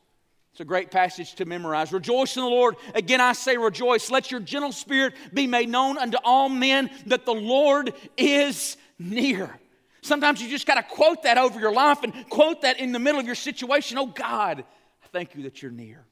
[0.52, 1.92] It's a great passage to memorize.
[1.92, 2.76] Rejoice in the Lord.
[2.94, 4.10] Again, I say rejoice.
[4.12, 9.60] Let your gentle spirit be made known unto all men that the Lord is near.
[10.04, 13.00] Sometimes you just got to quote that over your life and quote that in the
[13.00, 13.98] middle of your situation.
[13.98, 14.60] Oh, God,
[15.04, 16.06] I thank you that you're near.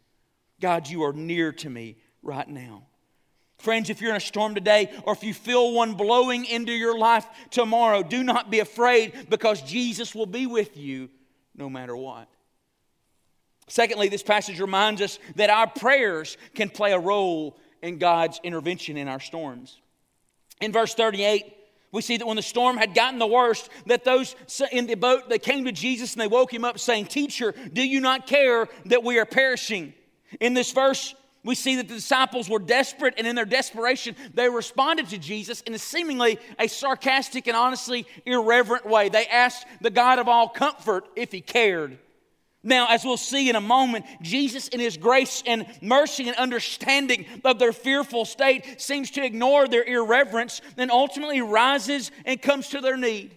[0.62, 2.84] God, you are near to me right now.
[3.58, 6.98] Friends, if you're in a storm today or if you feel one blowing into your
[6.98, 11.10] life tomorrow, do not be afraid because Jesus will be with you
[11.56, 12.30] no matter what.
[13.68, 18.98] Secondly, this passage reminds us that our prayers can play a role in God's intervention
[18.98, 19.80] in our storms.
[20.62, 21.54] In verse 38,
[21.92, 24.36] we see that when the storm had gotten the worst, that those
[24.72, 27.86] in the boat, they came to Jesus and they woke him up saying, Teacher, do
[27.86, 29.94] you not care that we are perishing?
[30.40, 34.48] In this verse, we see that the disciples were desperate, and in their desperation, they
[34.48, 39.10] responded to Jesus in a seemingly a sarcastic and honestly irreverent way.
[39.10, 41.98] They asked the God of all comfort if he cared.
[42.64, 47.26] Now, as we'll see in a moment, Jesus, in his grace and mercy and understanding
[47.44, 52.82] of their fearful state, seems to ignore their irreverence and ultimately rises and comes to
[52.82, 53.36] their need.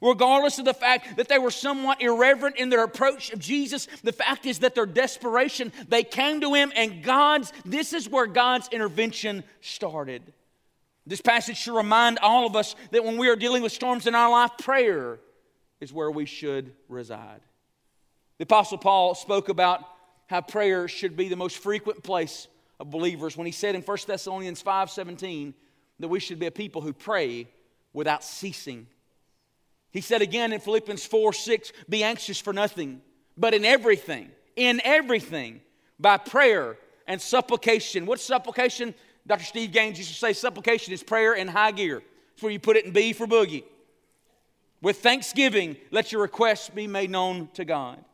[0.00, 4.12] Regardless of the fact that they were somewhat irreverent in their approach of Jesus, the
[4.12, 8.68] fact is that their desperation, they came to him, and God's, this is where God's
[8.68, 10.22] intervention started.
[11.06, 14.14] This passage should remind all of us that when we are dealing with storms in
[14.14, 15.18] our life, prayer
[15.80, 17.40] is where we should reside.
[18.38, 19.84] The Apostle Paul spoke about
[20.26, 22.48] how prayer should be the most frequent place
[22.80, 25.54] of believers when he said in 1 Thessalonians 5 17
[26.00, 27.48] that we should be a people who pray
[27.92, 28.86] without ceasing.
[29.92, 33.00] He said again in Philippians 4 6, be anxious for nothing,
[33.36, 35.60] but in everything, in everything,
[36.00, 38.06] by prayer and supplication.
[38.06, 38.94] What's supplication?
[39.26, 39.44] Dr.
[39.44, 42.02] Steve Gaines used to say supplication is prayer in high gear.
[42.32, 43.64] It's where you put it in B for boogie.
[44.82, 48.04] With thanksgiving, let your requests be made known to God.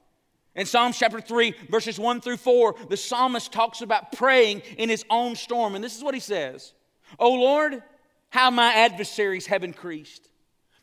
[0.56, 5.04] In Psalms chapter 3, verses 1 through 4, the psalmist talks about praying in his
[5.08, 5.74] own storm.
[5.74, 6.72] And this is what he says
[7.18, 7.82] O Lord,
[8.30, 10.28] how my adversaries have increased.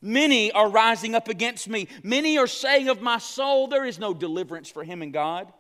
[0.02, 1.88] Many are rising up against me.
[2.04, 5.52] Many are saying of my soul, There is no deliverance for him in God.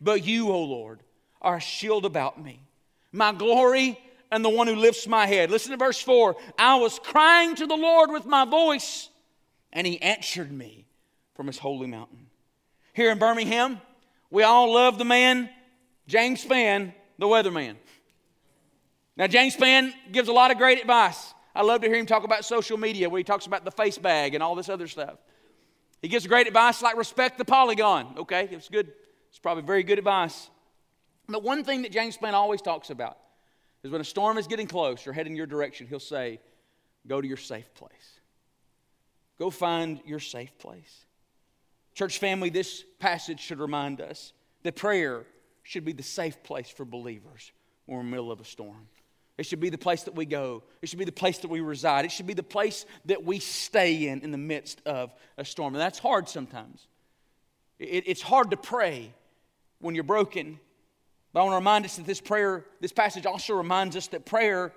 [0.00, 1.00] But you, O Lord,
[1.40, 2.60] are a shield about me,
[3.12, 3.98] my glory
[4.32, 5.50] and the one who lifts my head.
[5.50, 9.08] Listen to verse 4 I was crying to the Lord with my voice,
[9.72, 10.86] and he answered me
[11.34, 12.26] from his holy mountain
[12.94, 13.80] here in Birmingham,
[14.30, 15.50] we all love the man,
[16.06, 17.76] James Spann, the weatherman.
[19.16, 21.34] Now, James Spann gives a lot of great advice.
[21.54, 23.98] I love to hear him talk about social media where he talks about the face
[23.98, 25.18] bag and all this other stuff.
[26.02, 28.14] He gives great advice like respect the polygon.
[28.18, 28.92] Okay, it's good.
[29.28, 30.50] It's probably very good advice.
[31.28, 33.18] But one thing that James Spann always talks about
[33.82, 36.40] is when a storm is getting close or heading your direction, he'll say,
[37.06, 38.20] Go to your safe place.
[39.38, 41.03] Go find your safe place.
[41.94, 44.32] Church family, this passage should remind us
[44.64, 45.24] that prayer
[45.62, 47.52] should be the safe place for believers
[47.86, 48.88] when we're in the middle of a storm.
[49.36, 50.62] It should be the place that we go.
[50.80, 52.04] It should be the place that we reside.
[52.04, 55.74] It should be the place that we stay in in the midst of a storm.
[55.74, 56.86] And that's hard sometimes.
[57.78, 59.12] It, it's hard to pray
[59.80, 60.60] when you're broken.
[61.32, 64.24] But I want to remind us that this prayer, this passage also reminds us that
[64.24, 64.72] prayer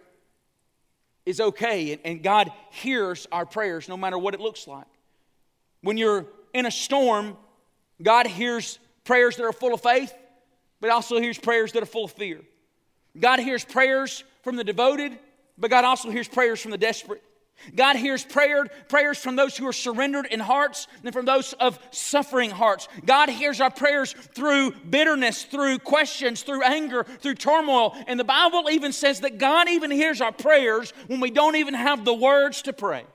[1.25, 4.87] is okay and, and God hears our prayers no matter what it looks like.
[5.81, 6.25] When you're
[6.57, 7.37] in a storm,
[8.01, 10.13] God hears prayers that are full of faith,
[10.81, 12.41] but also hears prayers that are full of fear.
[13.19, 15.17] God hears prayers from the devoted,
[15.57, 17.23] but God also hears prayers from the desperate.
[17.75, 21.79] God hears prayer, prayers from those who are surrendered in hearts and from those of
[21.91, 22.87] suffering hearts.
[23.05, 27.95] God hears our prayers through bitterness, through questions, through anger, through turmoil.
[28.07, 31.73] And the Bible even says that God even hears our prayers when we don't even
[31.73, 33.05] have the words to pray.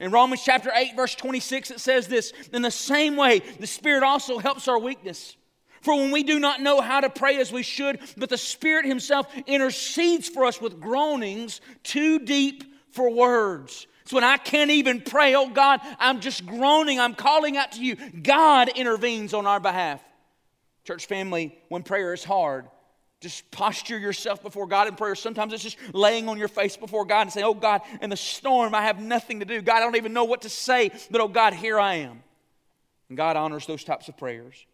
[0.00, 4.02] In Romans chapter 8, verse 26, it says this In the same way, the Spirit
[4.02, 5.36] also helps our weakness.
[5.80, 8.84] For when we do not know how to pray as we should, but the Spirit
[8.84, 13.86] Himself intercedes for us with groanings too deep for words.
[14.02, 17.84] It's when I can't even pray, oh God, I'm just groaning, I'm calling out to
[17.84, 17.96] you.
[17.96, 20.02] God intervenes on our behalf.
[20.84, 22.66] Church family, when prayer is hard,
[23.20, 25.14] just posture yourself before God in prayer.
[25.14, 28.16] Sometimes it's just laying on your face before God and saying, Oh God, in the
[28.16, 29.60] storm, I have nothing to do.
[29.60, 32.22] God, I don't even know what to say, but oh God, here I am.
[33.08, 34.66] And God honors those types of prayers.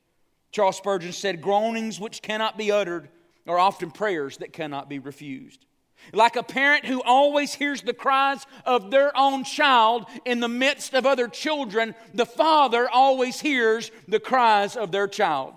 [0.51, 3.09] Charles Spurgeon said, Groanings which cannot be uttered
[3.47, 5.65] are often prayers that cannot be refused.
[6.13, 10.93] Like a parent who always hears the cries of their own child in the midst
[10.93, 15.55] of other children, the father always hears the cries of their child.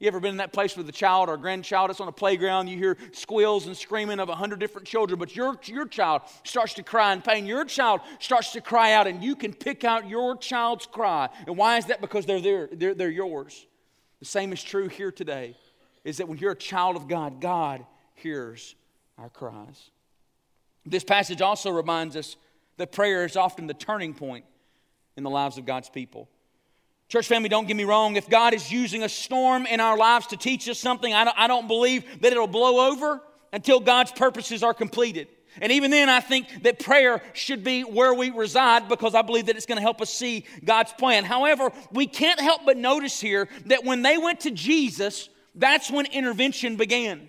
[0.00, 1.90] You ever been in that place with a child or a grandchild?
[1.90, 2.68] It's on a playground.
[2.68, 6.74] You hear squeals and screaming of a hundred different children, but your, your child starts
[6.74, 7.46] to cry in pain.
[7.46, 11.28] Your child starts to cry out, and you can pick out your child's cry.
[11.48, 12.00] And why is that?
[12.00, 13.66] Because they're there, they're, they're yours.
[14.20, 15.56] The same is true here today,
[16.04, 17.84] is that when you're a child of God, God
[18.14, 18.76] hears
[19.18, 19.90] our cries.
[20.86, 22.36] This passage also reminds us
[22.76, 24.44] that prayer is often the turning point
[25.16, 26.28] in the lives of God's people.
[27.08, 28.16] Church family, don't get me wrong.
[28.16, 31.38] If God is using a storm in our lives to teach us something, I don't,
[31.38, 35.28] I don't believe that it'll blow over until God's purposes are completed.
[35.60, 39.46] And even then, I think that prayer should be where we reside because I believe
[39.46, 41.24] that it's going to help us see God's plan.
[41.24, 46.04] However, we can't help but notice here that when they went to Jesus, that's when
[46.06, 47.28] intervention began.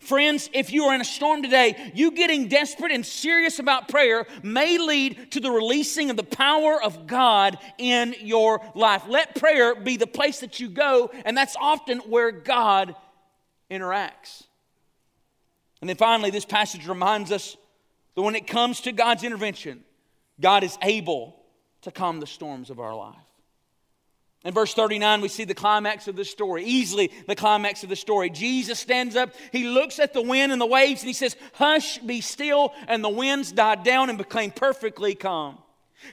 [0.00, 4.26] Friends, if you are in a storm today, you getting desperate and serious about prayer
[4.42, 9.04] may lead to the releasing of the power of God in your life.
[9.08, 12.94] Let prayer be the place that you go, and that's often where God
[13.70, 14.44] interacts.
[15.80, 17.56] And then finally, this passage reminds us
[18.14, 19.84] that when it comes to God's intervention,
[20.40, 21.36] God is able
[21.82, 23.16] to calm the storms of our life.
[24.44, 27.96] In verse 39, we see the climax of the story, easily the climax of the
[27.96, 28.30] story.
[28.30, 31.98] Jesus stands up, he looks at the wind and the waves, and he says, Hush,
[31.98, 32.72] be still.
[32.86, 35.58] And the winds died down and became perfectly calm.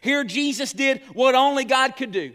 [0.02, 2.34] Here, Jesus did what only God could do.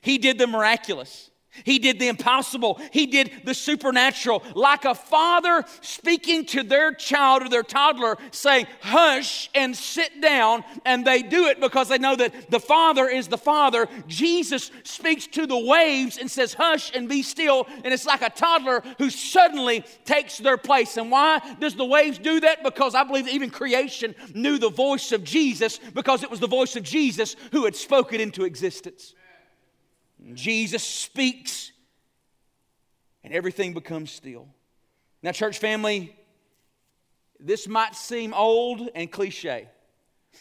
[0.00, 1.30] He did the miraculous.
[1.64, 2.80] He did the impossible.
[2.92, 4.42] He did the supernatural.
[4.54, 10.64] Like a father speaking to their child or their toddler, saying, Hush and sit down.
[10.84, 13.88] And they do it because they know that the Father is the Father.
[14.06, 17.66] Jesus speaks to the waves and says, Hush and be still.
[17.84, 20.96] And it's like a toddler who suddenly takes their place.
[20.96, 22.62] And why does the waves do that?
[22.62, 26.46] Because I believe that even creation knew the voice of Jesus because it was the
[26.46, 29.14] voice of Jesus who had spoken into existence.
[30.34, 31.72] Jesus speaks,
[33.22, 34.48] and everything becomes still.
[35.22, 36.14] Now, church family,
[37.38, 39.68] this might seem old and cliche.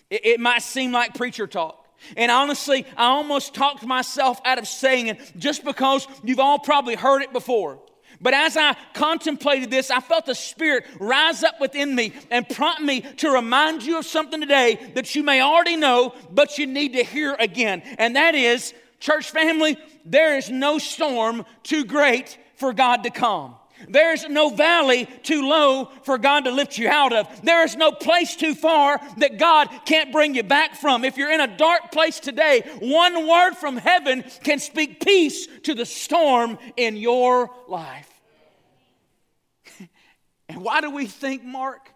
[0.10, 1.88] It, it might seem like preacher talk.
[2.18, 6.96] And honestly, I almost talked myself out of saying it just because you've all probably
[6.96, 7.80] heard it before.
[8.22, 12.82] But as I contemplated this, I felt the Spirit rise up within me and prompt
[12.82, 16.94] me to remind you of something today that you may already know, but you need
[16.94, 17.82] to hear again.
[17.98, 23.56] And that is Church family, there is no storm too great for God to calm.
[23.90, 27.42] There's no valley too low for God to lift you out of.
[27.44, 31.04] There is no place too far that God can't bring you back from.
[31.04, 35.74] If you're in a dark place today, one word from heaven can speak peace to
[35.74, 38.10] the storm in your life.
[40.50, 41.90] and why do we think Mark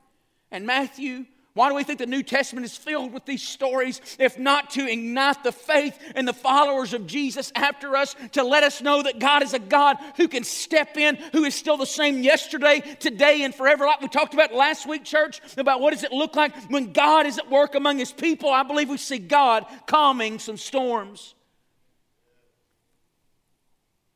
[0.52, 1.26] and Matthew
[1.56, 4.88] why do we think the New Testament is filled with these stories, if not to
[4.88, 9.20] ignite the faith in the followers of Jesus after us, to let us know that
[9.20, 13.44] God is a God who can step in, who is still the same yesterday, today,
[13.44, 13.86] and forever?
[13.86, 17.26] Like we talked about last week, church, about what does it look like when God
[17.26, 18.52] is at work among his people.
[18.52, 21.34] I believe we see God calming some storms.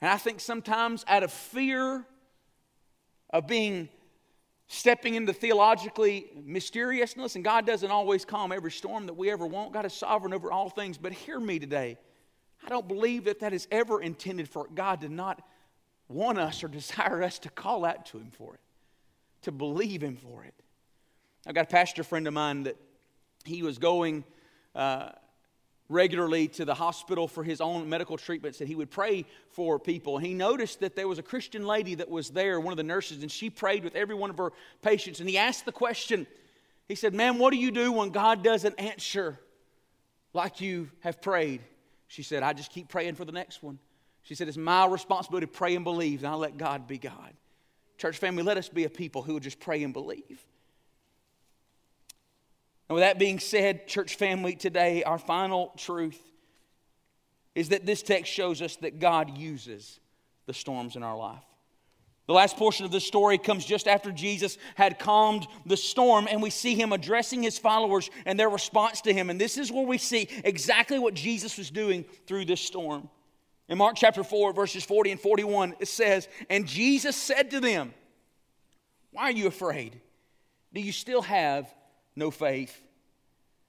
[0.01, 2.05] And I think sometimes out of fear
[3.31, 3.89] of being
[4.73, 9.71] stepping into theologically mysteriousness, and God doesn't always calm every storm that we ever want.
[9.71, 10.97] God is sovereign over all things.
[10.97, 11.97] But hear me today.
[12.65, 15.45] I don't believe that that is ever intended for God to not
[16.07, 18.61] want us or desire us to call out to Him for it,
[19.43, 20.53] to believe Him for it.
[21.45, 22.77] I've got a pastor friend of mine that
[23.45, 24.23] he was going
[24.75, 25.09] uh,
[25.93, 30.17] regularly to the hospital for his own medical treatments and he would pray for people.
[30.17, 32.83] And he noticed that there was a Christian lady that was there, one of the
[32.83, 35.19] nurses, and she prayed with every one of her patients.
[35.19, 36.27] And he asked the question,
[36.87, 39.39] he said, Ma'am, what do you do when God doesn't answer
[40.33, 41.61] like you have prayed?
[42.07, 43.79] She said, I just keep praying for the next one.
[44.23, 47.33] She said, It's my responsibility to pray and believe, and I let God be God.
[47.97, 50.45] Church family, let us be a people who will just pray and believe.
[52.89, 56.19] And with that being said, church family, today our final truth
[57.55, 59.99] is that this text shows us that God uses
[60.45, 61.43] the storms in our life.
[62.25, 66.41] The last portion of this story comes just after Jesus had calmed the storm, and
[66.41, 69.29] we see him addressing his followers and their response to him.
[69.29, 73.09] And this is where we see exactly what Jesus was doing through this storm.
[73.67, 77.93] In Mark chapter 4, verses 40 and 41, it says, And Jesus said to them,
[79.11, 79.99] Why are you afraid?
[80.73, 81.73] Do you still have
[82.15, 82.81] no faith.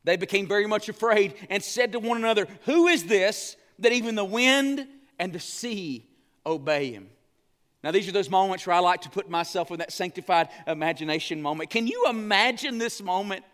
[0.05, 4.15] They became very much afraid and said to one another, Who is this that even
[4.15, 4.87] the wind
[5.19, 6.07] and the sea
[6.45, 7.09] obey him?
[7.83, 11.43] Now, these are those moments where I like to put myself in that sanctified imagination
[11.43, 11.69] moment.
[11.69, 13.45] Can you imagine this moment?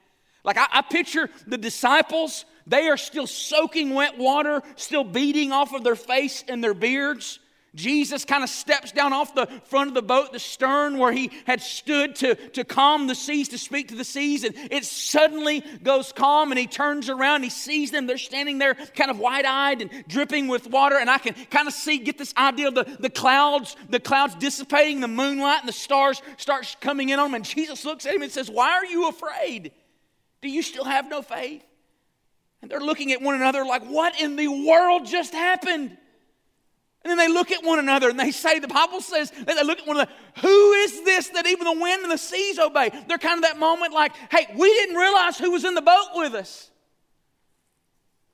[0.45, 5.74] Like, I, I picture the disciples, they are still soaking wet water, still beating off
[5.74, 7.41] of their face and their beards.
[7.75, 11.31] Jesus kind of steps down off the front of the boat, the stern where he
[11.47, 15.62] had stood to, to calm the seas, to speak to the seas, and it suddenly
[15.83, 19.83] goes calm and he turns around, he sees them, they're standing there kind of wide-eyed
[19.83, 22.97] and dripping with water, and I can kind of see, get this idea of the,
[22.99, 27.37] the clouds, the clouds dissipating, the moonlight and the stars start coming in on them,
[27.37, 29.71] and Jesus looks at him and says, Why are you afraid?
[30.43, 31.64] Do you still have no faith?
[32.62, 35.97] And they're looking at one another like, What in the world just happened?
[37.03, 39.65] And then they look at one another and they say, the Bible says, that they
[39.65, 42.91] look at one another, who is this that even the wind and the seas obey?
[43.09, 46.09] They're kind of that moment like, hey, we didn't realize who was in the boat
[46.15, 46.71] with us.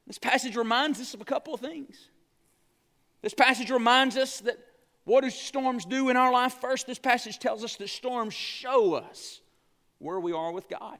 [0.07, 2.09] This passage reminds us of a couple of things.
[3.23, 4.59] This passage reminds us that
[5.05, 6.55] what do storms do in our life?
[6.55, 9.41] First, this passage tells us that storms show us
[9.99, 10.99] where we are with God.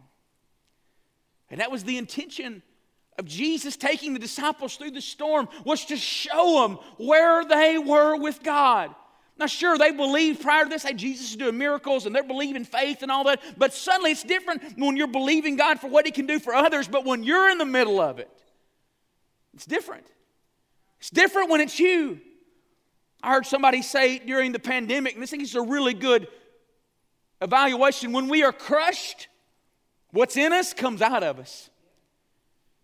[1.51, 2.63] And that was the intention
[3.19, 8.17] of Jesus taking the disciples through the storm was to show them where they were
[8.17, 8.95] with God.
[9.39, 12.65] Now, sure, they believed prior to this, hey, Jesus is doing miracles and they're believing
[12.65, 13.41] faith and all that.
[13.59, 16.89] But suddenly it's different when you're believing God for what He can do for others,
[16.89, 18.31] but when you're in the middle of it,
[19.53, 20.07] it's different.
[21.01, 22.21] It's different when it's you.
[23.23, 26.29] I heard somebody say during the pandemic, and I think it's a really good
[27.43, 29.29] evaluation when we are crushed,
[30.13, 31.69] what's in us comes out of us.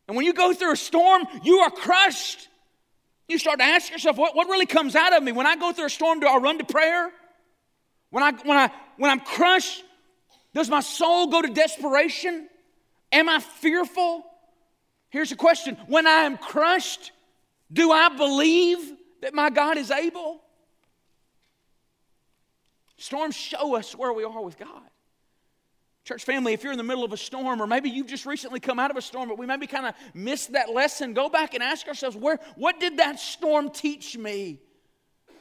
[0.09, 2.49] And when you go through a storm, you are crushed.
[3.29, 5.33] You start to ask yourself, what, what really comes out of me?
[5.33, 7.11] When I go through a storm, do I run to prayer?
[8.11, 9.83] When, I, when, I, when I'm crushed,
[10.55, 12.49] does my soul go to desperation?
[13.11, 14.25] Am I fearful?
[15.11, 17.13] Here's a question When I am crushed,
[17.73, 18.79] do I believe
[19.23, 20.43] that my God is able?
[22.97, 24.83] Storms show us where we are with God.
[26.05, 28.59] Church family, if you're in the middle of a storm, or maybe you've just recently
[28.59, 31.55] come out of a storm, but we maybe kind of missed that lesson, go back
[31.55, 34.61] and ask ourselves, where, what did that storm teach me?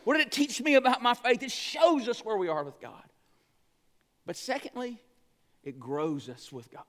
[0.03, 1.41] What did it teach me about my faith?
[1.41, 3.03] It shows us where we are with God.
[4.25, 5.01] But secondly,
[5.63, 6.83] it grows us with God.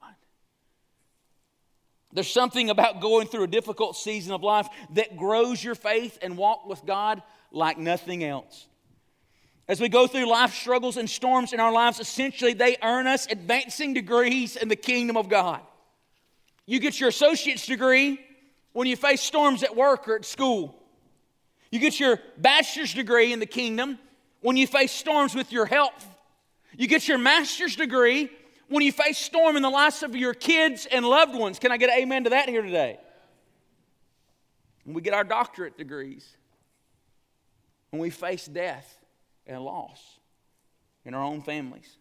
[2.12, 6.36] There's something about going through a difficult season of life that grows your faith and
[6.36, 8.66] walk with God like nothing else.
[9.68, 13.26] As we go through life struggles and storms in our lives, essentially they earn us
[13.30, 15.60] advancing degrees in the kingdom of God.
[16.66, 18.18] You get your associate's degree
[18.72, 20.78] when you face storms at work or at school.
[21.70, 23.98] You get your bachelor's degree in the kingdom
[24.40, 26.06] when you face storms with your health.
[26.76, 28.30] You get your master's degree
[28.68, 31.58] when you face storm in the lives of your kids and loved ones.
[31.58, 32.98] Can I get amen to that here today?
[34.84, 36.28] When we get our doctorate degrees,
[37.90, 38.98] when we face death
[39.46, 40.18] and loss
[41.04, 41.96] in our own families.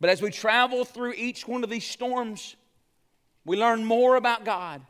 [0.00, 2.56] But as we travel through each one of these storms,
[3.44, 4.82] we learn more about God.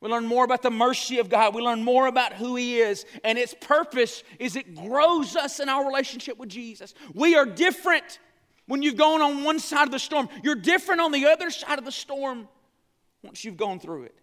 [0.00, 1.54] We learn more about the mercy of God.
[1.54, 3.06] We learn more about who He is.
[3.24, 6.94] And its purpose is it grows us in our relationship with Jesus.
[7.14, 8.18] We are different
[8.66, 10.28] when you've gone on one side of the storm.
[10.42, 12.48] You're different on the other side of the storm
[13.22, 14.14] once you've gone through it.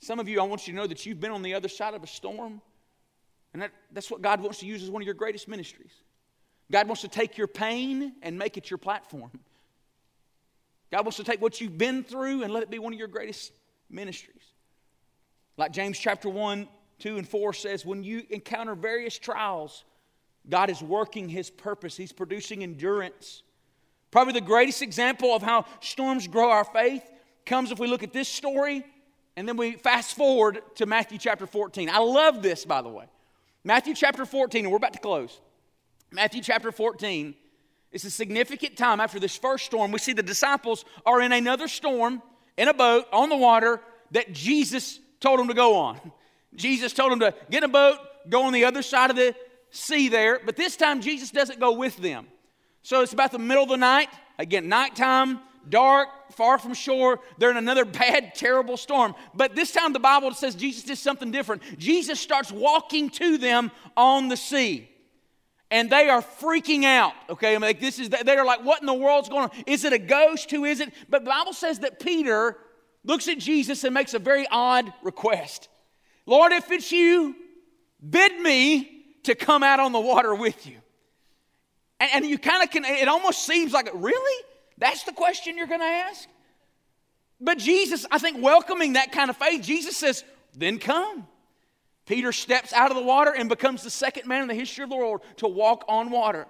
[0.00, 1.94] Some of you, I want you to know that you've been on the other side
[1.94, 2.60] of a storm.
[3.54, 5.92] And that, that's what God wants to use as one of your greatest ministries.
[6.70, 9.30] God wants to take your pain and make it your platform.
[10.90, 13.08] God wants to take what you've been through and let it be one of your
[13.08, 13.52] greatest
[13.88, 14.42] ministries.
[15.56, 19.84] Like James chapter 1, 2, and 4 says, when you encounter various trials,
[20.48, 23.42] God is working his purpose, he's producing endurance.
[24.10, 27.02] Probably the greatest example of how storms grow our faith
[27.46, 28.84] comes if we look at this story
[29.36, 31.88] and then we fast forward to Matthew chapter 14.
[31.88, 33.06] I love this, by the way.
[33.66, 35.40] Matthew chapter 14, and we're about to close.
[36.10, 37.34] Matthew chapter 14
[37.92, 39.90] is a significant time after this first storm.
[39.90, 42.22] We see the disciples are in another storm
[42.58, 45.98] in a boat on the water that Jesus told them to go on.
[46.54, 47.96] Jesus told them to get in a boat,
[48.28, 49.34] go on the other side of the
[49.70, 52.26] sea there, but this time Jesus doesn't go with them.
[52.82, 57.20] So it's about the middle of the night, again, nighttime, dark, far from shore.
[57.38, 59.14] They're in another bad, terrible storm.
[59.34, 61.62] But this time the Bible says Jesus did something different.
[61.78, 64.90] Jesus starts walking to them on the sea.
[65.70, 67.14] And they are freaking out.
[67.28, 69.50] Okay, I mean, like this is they're like, what in the world's going on?
[69.66, 70.50] Is it a ghost?
[70.50, 70.92] Who is it?
[71.08, 72.56] But the Bible says that Peter
[73.04, 75.68] looks at Jesus and makes a very odd request.
[76.26, 77.34] Lord, if it's you,
[78.08, 80.76] bid me to come out on the water with you.
[82.00, 84.44] And, and you kind of can, it almost seems like, really?
[84.78, 86.28] That's the question you're going to ask?
[87.40, 90.24] But Jesus, I think, welcoming that kind of faith, Jesus says,
[90.56, 91.26] then come.
[92.06, 94.90] Peter steps out of the water and becomes the second man in the history of
[94.90, 96.46] the world to walk on water.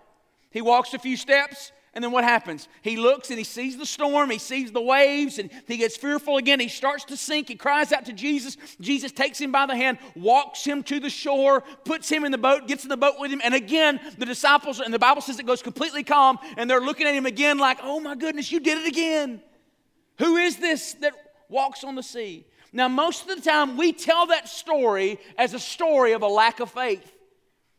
[0.51, 2.69] He walks a few steps, and then what happens?
[2.83, 6.37] He looks and he sees the storm, he sees the waves, and he gets fearful
[6.37, 6.59] again.
[6.59, 7.49] He starts to sink.
[7.49, 8.57] He cries out to Jesus.
[8.81, 12.39] Jesus takes him by the hand, walks him to the shore, puts him in the
[12.39, 13.41] boat, gets in the boat with him.
[13.45, 17.07] And again, the disciples, and the Bible says it goes completely calm, and they're looking
[17.07, 19.41] at him again like, oh my goodness, you did it again.
[20.19, 21.15] Who is this that
[21.49, 22.45] walks on the sea?
[22.73, 26.59] Now, most of the time, we tell that story as a story of a lack
[26.59, 27.14] of faith.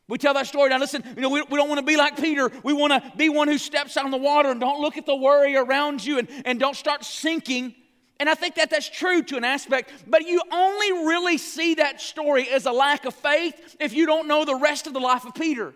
[0.07, 0.69] We tell that story.
[0.69, 2.51] Now, listen, you know, we, we don't want to be like Peter.
[2.63, 5.05] We want to be one who steps out on the water and don't look at
[5.05, 7.73] the worry around you and, and don't start sinking.
[8.19, 11.99] And I think that that's true to an aspect, but you only really see that
[11.99, 15.25] story as a lack of faith if you don't know the rest of the life
[15.25, 15.73] of Peter.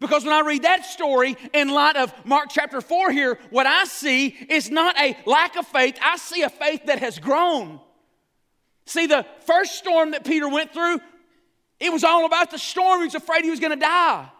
[0.00, 3.84] Because when I read that story in light of Mark chapter 4 here, what I
[3.84, 7.80] see is not a lack of faith, I see a faith that has grown.
[8.86, 11.00] See, the first storm that Peter went through
[11.80, 13.00] it was all about the storm.
[13.00, 14.30] He was afraid he was going to die.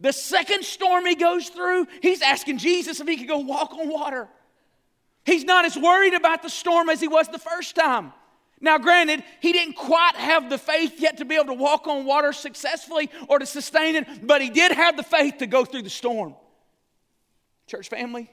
[0.00, 3.88] The second storm he goes through, he's asking Jesus if he could go walk on
[3.88, 4.28] water.
[5.24, 8.12] He's not as worried about the storm as he was the first time.
[8.60, 12.04] Now, granted, he didn't quite have the faith yet to be able to walk on
[12.04, 15.82] water successfully or to sustain it, but he did have the faith to go through
[15.82, 16.34] the storm.
[17.66, 18.30] Church family,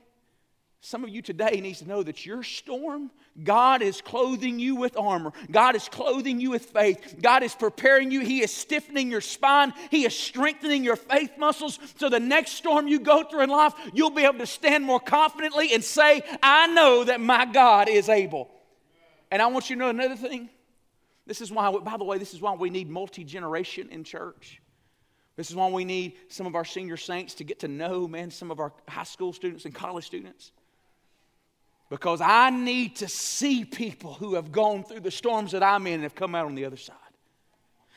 [0.84, 3.12] Some of you today needs to know that your storm,
[3.44, 5.32] God is clothing you with armor.
[5.52, 7.18] God is clothing you with faith.
[7.22, 8.22] God is preparing you.
[8.22, 9.74] He is stiffening your spine.
[9.92, 11.78] He is strengthening your faith muscles.
[11.98, 15.00] So the next storm you go through in life, you'll be able to stand more
[15.00, 18.50] confidently and say, I know that my God is able.
[19.30, 20.50] And I want you to know another thing.
[21.28, 24.60] This is why, by the way, this is why we need multi generation in church.
[25.36, 28.32] This is why we need some of our senior saints to get to know, man,
[28.32, 30.52] some of our high school students and college students
[31.92, 35.96] because I need to see people who have gone through the storms that I'm in
[35.96, 36.96] and have come out on the other side.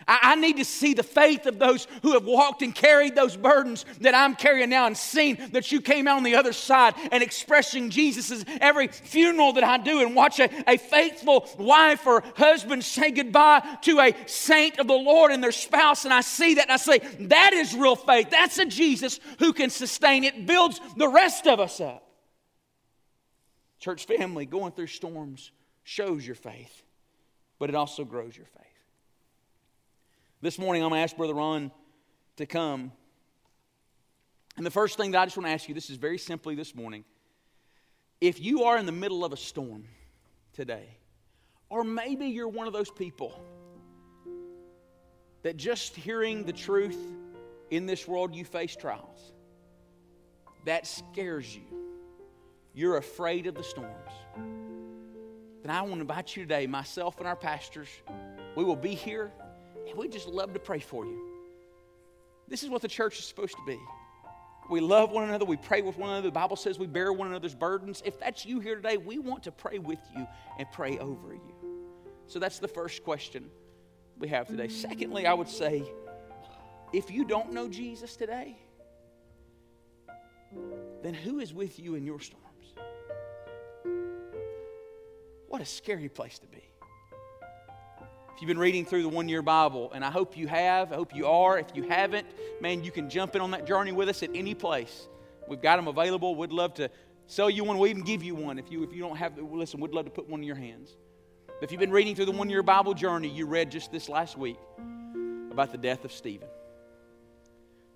[0.08, 3.86] I, need to see the faith of those who have walked and carried those burdens
[4.00, 7.22] that I'm carrying now and seen that you came out on the other side and
[7.22, 12.84] expressing Jesus' every funeral that I do and watch a, a faithful wife or husband
[12.84, 16.04] say goodbye to a saint of the Lord and their spouse.
[16.04, 18.28] And I see that and I say, that is real faith.
[18.28, 22.04] That's a Jesus who can sustain it, builds the rest of us up.
[23.84, 26.82] Church family, going through storms shows your faith,
[27.58, 28.64] but it also grows your faith.
[30.40, 31.70] This morning, I'm going to ask Brother Ron
[32.36, 32.92] to come.
[34.56, 36.54] And the first thing that I just want to ask you this is very simply
[36.54, 37.04] this morning.
[38.22, 39.84] If you are in the middle of a storm
[40.54, 40.88] today,
[41.68, 43.38] or maybe you're one of those people
[45.42, 46.96] that just hearing the truth
[47.70, 49.32] in this world you face trials,
[50.64, 51.73] that scares you
[52.74, 54.10] you're afraid of the storms,
[55.62, 57.88] then I want to invite you today, myself and our pastors,
[58.56, 59.32] we will be here
[59.88, 61.30] and we just love to pray for you.
[62.48, 63.78] This is what the church is supposed to be.
[64.70, 65.44] We love one another.
[65.44, 66.28] We pray with one another.
[66.28, 68.02] The Bible says we bear one another's burdens.
[68.04, 70.26] If that's you here today, we want to pray with you
[70.58, 71.54] and pray over you.
[72.26, 73.50] So that's the first question
[74.18, 74.68] we have today.
[74.68, 75.84] Secondly, I would say
[76.92, 78.56] if you don't know Jesus today,
[81.02, 82.43] then who is with you in your storm?
[85.54, 86.64] What a scary place to be.
[88.34, 90.96] If you've been reading through the one year Bible, and I hope you have, I
[90.96, 91.60] hope you are.
[91.60, 92.26] If you haven't,
[92.60, 95.06] man, you can jump in on that journey with us at any place.
[95.46, 96.34] We've got them available.
[96.34, 96.90] We'd love to
[97.28, 97.78] sell you one.
[97.78, 100.10] We'll even give you one if you, if you don't have, listen, we'd love to
[100.10, 100.96] put one in your hands.
[101.62, 104.36] If you've been reading through the one year Bible journey, you read just this last
[104.36, 104.58] week
[105.52, 106.48] about the death of Stephen,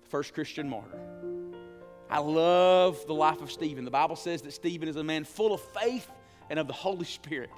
[0.01, 0.97] the first Christian martyr.
[2.09, 3.83] I love the life of Stephen.
[3.83, 6.09] The Bible says that Stephen is a man full of faith
[6.49, 7.49] and of the Holy Spirit.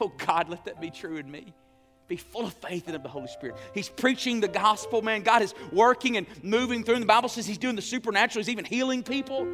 [0.00, 1.52] Oh God, let that be true in me.
[2.06, 3.56] Be full of faith and of the Holy Spirit.
[3.74, 5.22] He's preaching the gospel, man.
[5.22, 6.94] God is working and moving through.
[6.94, 8.40] And the Bible says he's doing the supernatural.
[8.40, 9.46] He's even healing people.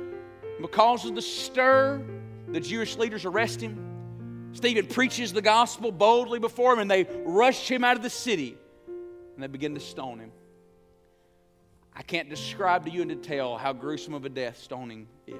[0.60, 2.02] Because of the stir,
[2.48, 4.50] the Jewish leaders arrest him.
[4.52, 8.56] Stephen preaches the gospel boldly before him, and they rush him out of the city
[9.36, 10.32] and they begin to stone him.
[11.94, 15.36] I can't describe to you in detail how gruesome of a death stoning is.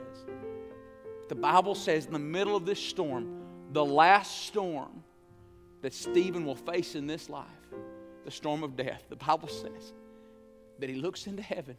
[1.28, 5.02] The Bible says in the middle of this storm, the last storm
[5.82, 7.46] that Stephen will face in this life,
[8.24, 9.92] the storm of death, the Bible says
[10.78, 11.76] that he looks into heaven.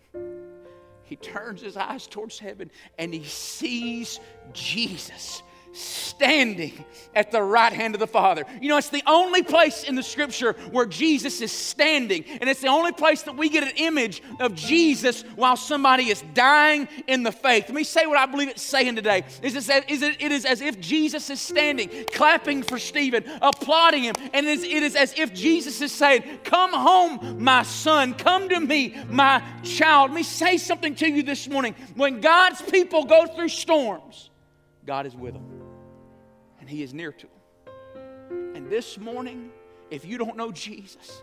[1.04, 4.20] He turns his eyes towards heaven and he sees
[4.54, 5.42] Jesus
[5.78, 8.46] standing at the right hand of the Father.
[8.62, 12.62] You know, it's the only place in the scripture where Jesus is standing, and it's
[12.62, 17.24] the only place that we get an image of Jesus while somebody is dying in
[17.24, 17.66] the faith.
[17.66, 19.24] Let me say what I believe it's saying today.
[19.42, 24.04] Is it, is it, it is as if Jesus is standing, clapping for Stephen, applauding
[24.04, 28.14] him, and it is, it is as if Jesus is saying, Come home, my son,
[28.14, 30.12] come to me, my child.
[30.12, 31.76] Let me say something to you this morning.
[31.96, 34.30] When God's people go through storms,
[34.86, 35.57] God is with them
[36.68, 38.54] and He is near to them.
[38.54, 39.52] And this morning,
[39.90, 41.22] if you don't know Jesus,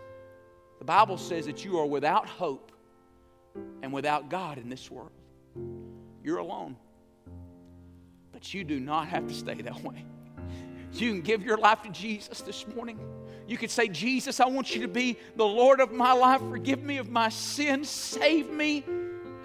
[0.79, 2.71] the Bible says that you are without hope
[3.83, 5.11] and without God in this world.
[6.23, 6.77] You're alone.
[8.31, 10.03] But you do not have to stay that way.
[10.93, 12.99] You can give your life to Jesus this morning.
[13.47, 16.41] You could say, Jesus, I want you to be the Lord of my life.
[16.49, 17.87] Forgive me of my sins.
[17.87, 18.83] Save me.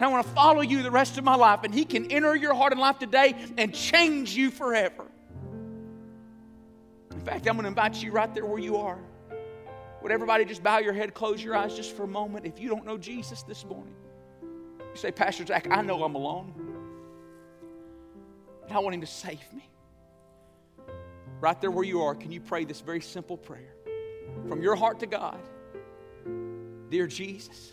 [0.00, 1.60] I want to follow you the rest of my life.
[1.62, 5.09] And He can enter your heart and life today and change you forever.
[7.20, 8.98] In fact, I'm going to invite you right there where you are.
[10.00, 12.70] Would everybody just bow your head, close your eyes just for a moment if you
[12.70, 13.94] don't know Jesus this morning?
[14.42, 16.54] You say, Pastor Jack, I know I'm alone,
[18.62, 19.68] but I want Him to save me.
[21.42, 23.74] Right there where you are, can you pray this very simple prayer
[24.48, 25.40] from your heart to God?
[26.88, 27.72] Dear Jesus,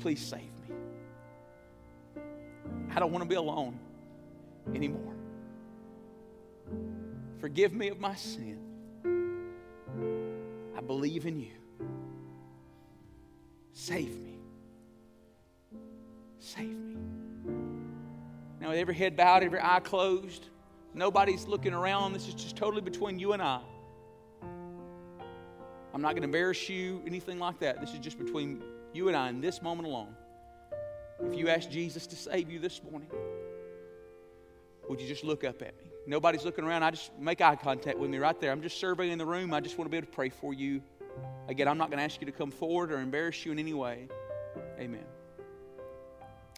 [0.00, 2.22] please save me.
[2.94, 3.78] I don't want to be alone
[4.74, 5.11] anymore.
[7.42, 8.60] Forgive me of my sin.
[10.76, 11.50] I believe in you.
[13.72, 14.38] Save me.
[16.38, 16.96] Save me.
[18.60, 20.50] Now, with every head bowed, every eye closed,
[20.94, 22.12] nobody's looking around.
[22.12, 23.60] This is just totally between you and I.
[25.92, 27.80] I'm not going to embarrass you, anything like that.
[27.80, 28.62] This is just between
[28.92, 30.14] you and I in this moment alone.
[31.20, 33.10] If you ask Jesus to save you this morning,
[34.88, 35.91] would you just look up at me?
[36.06, 36.82] Nobody's looking around.
[36.82, 38.50] I just make eye contact with me right there.
[38.50, 39.54] I'm just surveying the room.
[39.54, 40.82] I just want to be able to pray for you.
[41.48, 43.74] Again, I'm not going to ask you to come forward or embarrass you in any
[43.74, 44.08] way.
[44.78, 45.04] Amen.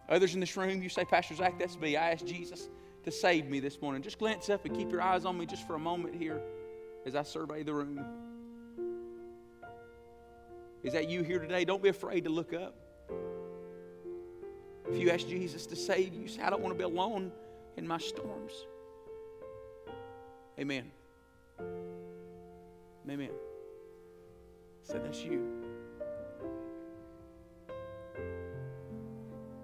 [0.08, 1.96] Others in this room, you say, Pastor Zach, that's me.
[1.96, 2.68] I asked Jesus
[3.04, 4.02] to save me this morning.
[4.02, 6.40] Just glance up and keep your eyes on me just for a moment here
[7.06, 8.04] as I survey the room.
[10.82, 11.64] Is that you here today?
[11.64, 12.74] Don't be afraid to look up.
[14.90, 17.32] If you ask Jesus to save you, say, I don't want to be alone
[17.76, 18.52] in my storms.
[20.58, 20.90] Amen.
[23.08, 23.30] Amen.
[24.82, 25.64] Said that's you.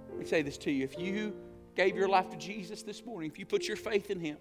[0.08, 0.84] Let me say this to you.
[0.84, 1.34] If you
[1.76, 4.36] gave your life to Jesus this morning, if you put your faith in Him,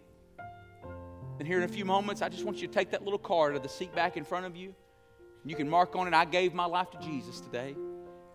[1.38, 3.56] and here in a few moments, I just want you to take that little card
[3.56, 4.74] of the seat back in front of you.
[5.42, 7.76] And You can mark on it, I gave my life to Jesus today.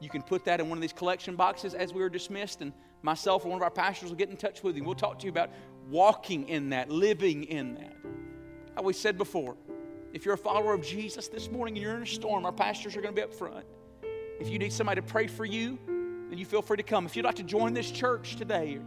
[0.00, 2.72] You can put that in one of these collection boxes as we are dismissed, and
[3.02, 4.84] myself or one of our pastors will get in touch with you.
[4.84, 5.50] We'll talk to you about
[5.90, 8.03] walking in that, living in that.
[8.74, 9.56] I always said before,
[10.12, 12.96] if you're a follower of Jesus this morning and you're in a storm, our pastors
[12.96, 13.64] are going to be up front.
[14.40, 17.06] If you need somebody to pray for you, then you feel free to come.
[17.06, 18.78] If you'd like to join this church today,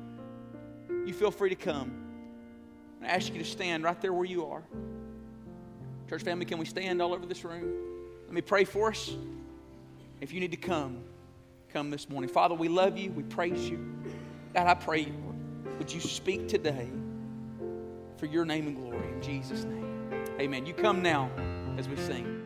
[1.06, 1.92] you feel free to come.
[3.02, 4.64] I ask you to stand right there where you are.
[6.10, 7.74] Church family, can we stand all over this room?
[8.26, 9.16] Let me pray for us.
[10.20, 11.00] If you need to come,
[11.72, 12.30] come this morning.
[12.30, 13.12] Father, we love you.
[13.12, 13.96] We praise you.
[14.54, 15.12] God, I pray,
[15.78, 16.90] would you speak today
[18.18, 20.11] for your name and glory in Jesus' name?
[20.39, 20.65] Amen.
[20.65, 21.32] You come now
[21.78, 22.37] as we sing.